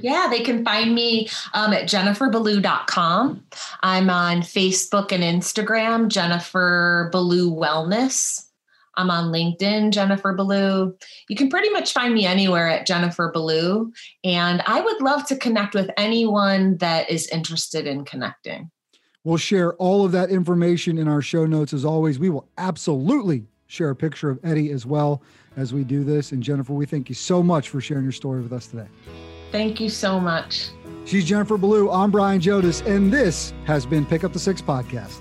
Yeah, 0.00 0.26
they 0.28 0.40
can 0.40 0.64
find 0.64 0.94
me 0.94 1.28
um, 1.54 1.72
at 1.72 1.84
jenniferballou.com. 1.84 3.44
I'm 3.82 4.10
on 4.10 4.42
Facebook 4.42 5.12
and 5.12 5.22
Instagram, 5.22 6.08
Jennifer 6.08 7.08
Ballou 7.12 7.54
Wellness. 7.54 8.44
I'm 8.96 9.10
on 9.10 9.32
LinkedIn, 9.32 9.90
Jennifer 9.90 10.32
Ballou. 10.34 10.96
You 11.28 11.36
can 11.36 11.48
pretty 11.48 11.70
much 11.70 11.92
find 11.92 12.14
me 12.14 12.26
anywhere 12.26 12.68
at 12.68 12.86
Jennifer 12.86 13.30
Ballou. 13.32 13.92
And 14.22 14.62
I 14.66 14.80
would 14.80 15.00
love 15.00 15.26
to 15.26 15.36
connect 15.36 15.74
with 15.74 15.90
anyone 15.96 16.76
that 16.78 17.10
is 17.10 17.26
interested 17.28 17.86
in 17.86 18.04
connecting. 18.04 18.70
We'll 19.24 19.38
share 19.38 19.74
all 19.74 20.04
of 20.04 20.12
that 20.12 20.30
information 20.30 20.98
in 20.98 21.08
our 21.08 21.22
show 21.22 21.46
notes. 21.46 21.72
As 21.72 21.84
always, 21.84 22.18
we 22.18 22.30
will 22.30 22.48
absolutely 22.58 23.46
share 23.66 23.90
a 23.90 23.96
picture 23.96 24.30
of 24.30 24.38
Eddie 24.44 24.70
as 24.70 24.84
well 24.84 25.22
as 25.56 25.72
we 25.72 25.82
do 25.82 26.04
this. 26.04 26.32
And 26.32 26.42
Jennifer, 26.42 26.74
we 26.74 26.86
thank 26.86 27.08
you 27.08 27.14
so 27.14 27.42
much 27.42 27.70
for 27.70 27.80
sharing 27.80 28.04
your 28.04 28.12
story 28.12 28.42
with 28.42 28.52
us 28.52 28.66
today. 28.66 28.86
Thank 29.54 29.78
you 29.78 29.88
so 29.88 30.18
much. 30.18 30.70
She's 31.04 31.24
Jennifer 31.24 31.56
Ballou. 31.56 31.88
I'm 31.88 32.10
Brian 32.10 32.40
Jodis, 32.40 32.84
and 32.84 33.12
this 33.12 33.54
has 33.66 33.86
been 33.86 34.04
Pick 34.04 34.24
Up 34.24 34.32
the 34.32 34.38
Six 34.40 34.60
podcast. 34.60 35.20